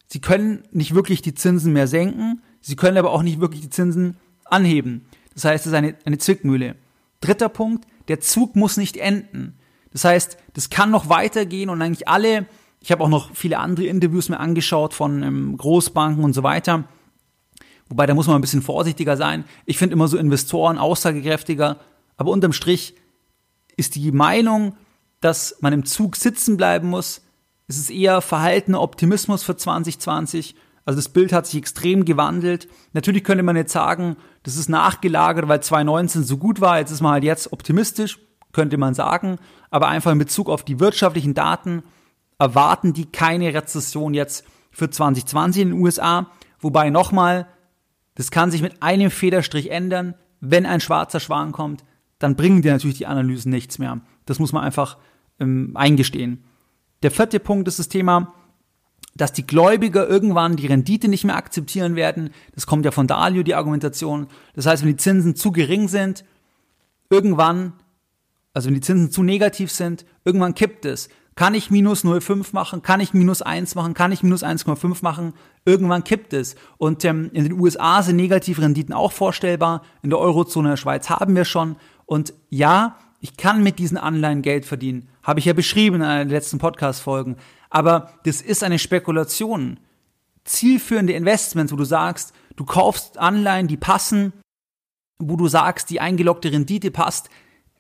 [0.08, 3.70] Sie können nicht wirklich die Zinsen mehr senken, sie können aber auch nicht wirklich die
[3.70, 5.06] Zinsen anheben.
[5.34, 6.76] Das heißt, es ist eine, eine Zwickmühle.
[7.22, 9.58] Dritter Punkt, der Zug muss nicht enden.
[9.92, 12.46] Das heißt, das kann noch weitergehen und eigentlich alle,
[12.82, 16.86] ich habe auch noch viele andere Interviews mir angeschaut von ähm, Großbanken und so weiter.
[17.90, 19.46] Wobei, da muss man ein bisschen vorsichtiger sein.
[19.66, 21.80] Ich finde immer so Investoren aussagekräftiger.
[22.18, 22.96] Aber unterm Strich
[23.78, 24.76] ist die Meinung,
[25.22, 27.22] dass man im Zug sitzen bleiben muss.
[27.68, 30.56] Es ist eher verhaltener Optimismus für 2020.
[30.86, 32.68] Also das Bild hat sich extrem gewandelt.
[32.94, 36.78] Natürlich könnte man jetzt sagen, das ist nachgelagert, weil 2019 so gut war.
[36.78, 38.20] Jetzt ist man halt jetzt optimistisch
[38.56, 39.38] könnte man sagen.
[39.70, 41.84] Aber einfach in Bezug auf die wirtschaftlichen Daten
[42.40, 46.32] erwarten die keine Rezession jetzt für 2020 in den USA.
[46.60, 47.48] Wobei nochmal,
[48.16, 50.16] das kann sich mit einem Federstrich ändern.
[50.40, 51.84] Wenn ein schwarzer Schwan kommt,
[52.18, 54.00] dann bringen dir natürlich die Analysen nichts mehr.
[54.26, 54.98] Das muss man einfach
[55.40, 56.46] ähm, eingestehen.
[57.06, 58.34] Der vierte Punkt ist das Thema
[59.18, 62.32] dass die Gläubiger irgendwann die Rendite nicht mehr akzeptieren werden.
[62.54, 64.28] Das kommt ja von Dalio, die Argumentation.
[64.56, 66.26] Das heißt, wenn die Zinsen zu gering sind,
[67.10, 67.74] irgendwann,
[68.54, 71.08] also wenn die Zinsen zu negativ sind, irgendwann kippt es.
[71.36, 72.82] Kann ich minus 0,5 machen?
[72.82, 73.94] Kann ich minus 1 machen?
[73.94, 75.34] Kann ich minus 1,5 machen?
[75.64, 76.56] Irgendwann kippt es.
[76.78, 79.82] Und ähm, in den USA sind negative Renditen auch vorstellbar.
[80.02, 81.78] In der Eurozone der Schweiz haben wir schon.
[82.06, 85.08] Und ja, ich kann mit diesen Anleihen Geld verdienen.
[85.26, 87.36] Habe ich ja beschrieben in einer der letzten Podcast-Folgen.
[87.70, 89.80] Aber das ist eine Spekulation.
[90.46, 94.32] Zielführende Investments, wo du sagst, du kaufst Anleihen, die passen,
[95.20, 97.30] wo du sagst, die eingeloggte Rendite passt,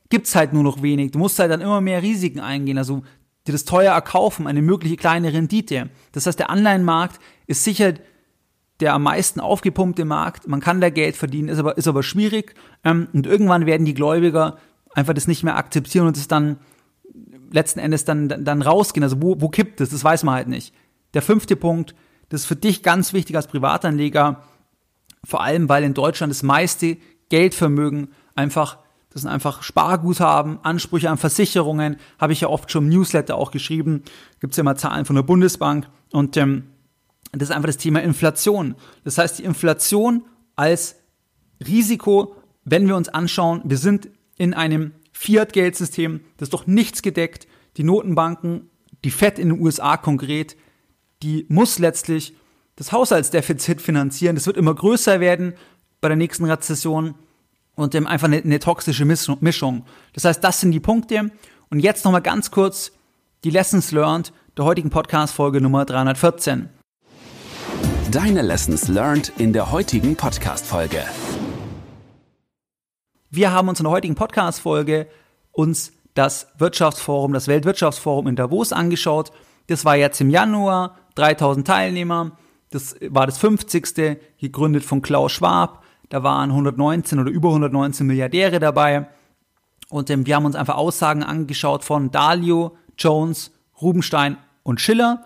[0.10, 1.12] gibt's halt nur noch wenig.
[1.12, 2.78] Du musst halt dann immer mehr Risiken eingehen.
[2.78, 3.04] Also
[3.48, 5.90] dir das teuer erkaufen, eine mögliche kleine Rendite.
[6.12, 7.94] Das heißt, der Anleihenmarkt ist sicher
[8.80, 10.48] der am meisten aufgepumpte Markt.
[10.48, 12.56] Man kann da Geld verdienen, ist aber, ist aber schwierig.
[12.84, 14.58] Ähm, und irgendwann werden die Gläubiger
[14.94, 16.58] einfach das nicht mehr akzeptieren und es dann
[17.56, 19.04] letzten Endes dann, dann, rausgehen.
[19.04, 19.90] Also wo, wo kippt es?
[19.90, 20.74] Das weiß man halt nicht.
[21.14, 21.96] Der fünfte Punkt,
[22.30, 24.44] das ist für dich ganz wichtig als Privatanleger,
[25.24, 26.98] vor allem weil in Deutschland das meiste
[27.30, 28.78] Geldvermögen einfach
[29.16, 33.52] das sind einfach Sparguthaben, Ansprüche an Versicherungen, habe ich ja oft schon im Newsletter auch
[33.52, 34.04] geschrieben.
[34.42, 35.88] Gibt es ja mal Zahlen von der Bundesbank.
[36.12, 36.66] Und ähm,
[37.32, 38.76] das ist einfach das Thema Inflation.
[39.06, 40.26] Das heißt, die Inflation
[40.58, 40.98] als
[41.66, 42.36] Risiko,
[42.66, 47.48] wenn wir uns anschauen, wir sind in einem Fiat-Geldsystem, das ist doch nichts gedeckt.
[47.78, 48.70] Die Notenbanken,
[49.06, 50.58] die Fed in den USA konkret,
[51.24, 52.36] die muss letztlich
[52.76, 54.36] das Haushaltsdefizit finanzieren.
[54.36, 55.54] Das wird immer größer werden
[56.02, 57.16] bei der nächsten Rezession
[57.76, 59.86] und ähm, einfach eine, eine toxische Mischung.
[60.14, 61.32] Das heißt, das sind die Punkte.
[61.70, 62.92] Und jetzt nochmal ganz kurz
[63.46, 66.70] die Lessons learned der heutigen Podcast-Folge Nummer 314.
[68.12, 71.04] Deine Lessons learned in der heutigen Podcast-Folge.
[73.36, 75.08] Wir haben uns in der heutigen Podcast-Folge
[75.52, 79.34] uns das Wirtschaftsforum, das Weltwirtschaftsforum in Davos angeschaut.
[79.68, 82.32] Das war jetzt im Januar, 3000 Teilnehmer.
[82.70, 84.20] Das war das 50.
[84.40, 85.84] gegründet von Klaus Schwab.
[86.08, 89.10] Da waren 119 oder über 119 Milliardäre dabei.
[89.90, 95.26] Und ähm, wir haben uns einfach Aussagen angeschaut von Dalio, Jones, Rubenstein und Schiller.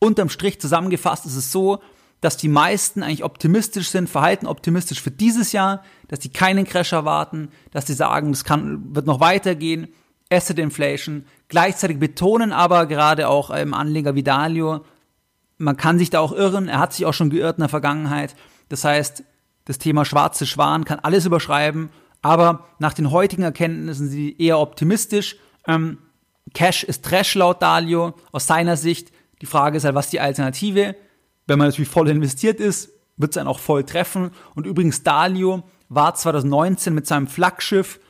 [0.00, 1.78] Unterm Strich zusammengefasst ist es so,
[2.20, 5.84] dass die meisten eigentlich optimistisch sind, verhalten optimistisch für dieses Jahr,
[6.14, 9.88] dass die keinen Crash erwarten, dass sie sagen, das kann, wird noch weitergehen,
[10.30, 11.24] Asset Inflation.
[11.48, 14.84] Gleichzeitig betonen aber gerade auch ähm, Anleger Dalio,
[15.58, 18.36] man kann sich da auch irren, er hat sich auch schon geirrt in der Vergangenheit.
[18.68, 19.24] Das heißt,
[19.64, 21.90] das Thema schwarze Schwan kann alles überschreiben,
[22.22, 25.34] aber nach den heutigen Erkenntnissen sind sie eher optimistisch.
[25.66, 25.98] Ähm,
[26.52, 29.10] Cash ist Trash laut Dalio, aus seiner Sicht.
[29.40, 30.94] Die Frage ist halt, was die Alternative?
[31.48, 34.30] Wenn man natürlich voll investiert ist, wird es einen auch voll treffen.
[34.54, 38.00] Und übrigens, Dalio war 2019 mit seinem Flaggschiff,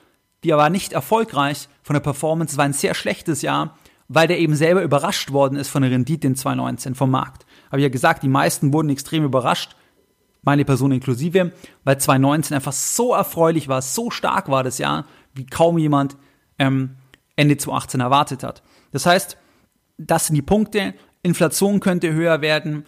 [0.43, 4.39] die war nicht erfolgreich von der Performance, es war ein sehr schlechtes Jahr, weil der
[4.39, 7.47] eben selber überrascht worden ist von der Rendite in 2019 vom Markt.
[7.69, 9.77] Habe ich ja gesagt, die meisten wurden extrem überrascht
[10.45, 11.53] meine Person inklusive,
[11.85, 16.17] weil 2019 einfach so erfreulich war, so stark war das Jahr, wie kaum jemand
[16.59, 16.97] ähm,
[17.37, 18.63] Ende 2018 erwartet hat.
[18.93, 19.37] Das heißt,
[19.99, 20.95] das sind die Punkte.
[21.23, 22.87] Inflation könnte höher werden.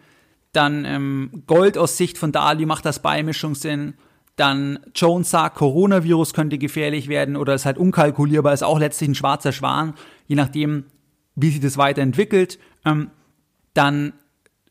[0.53, 3.95] Dann ähm, Gold aus Sicht von Dali macht das Beimischung Sinn.
[4.37, 9.15] Dann Jones sagt, Coronavirus könnte gefährlich werden oder ist halt unkalkulierbar, ist auch letztlich ein
[9.15, 9.95] schwarzer Schwan,
[10.27, 10.85] je nachdem,
[11.35, 12.59] wie sich das weiterentwickelt.
[12.85, 13.11] Ähm,
[13.73, 14.13] dann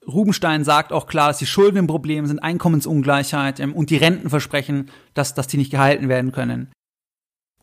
[0.07, 4.91] Rubenstein sagt auch klar, dass die Schulden ein Problem sind, Einkommensungleichheit ähm, und die Rentenversprechen,
[5.13, 6.71] dass, dass die nicht gehalten werden können.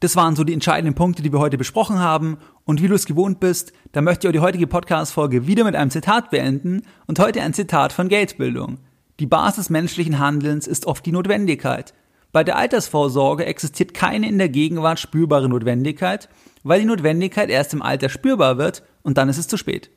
[0.01, 2.39] Das waren so die entscheidenden Punkte, die wir heute besprochen haben.
[2.65, 5.77] Und wie du es gewohnt bist, da möchte ich auch die heutige Podcast-Folge wieder mit
[5.77, 8.79] einem Zitat beenden und heute ein Zitat von Geldbildung.
[9.23, 11.95] Die Basis menschlichen Handelns ist oft die Notwendigkeit.
[12.33, 16.29] Bei der Altersvorsorge existiert keine in der Gegenwart spürbare Notwendigkeit,
[16.65, 19.93] weil die Notwendigkeit erst im Alter spürbar wird und dann ist es zu spät.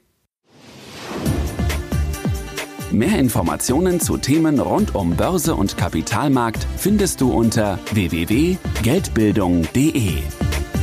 [2.91, 10.17] Mehr Informationen zu Themen rund um Börse und Kapitalmarkt findest du unter www.geldbildung.de.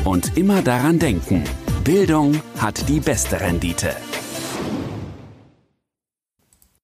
[0.03, 1.45] Und immer daran denken,
[1.85, 3.95] Bildung hat die beste Rendite.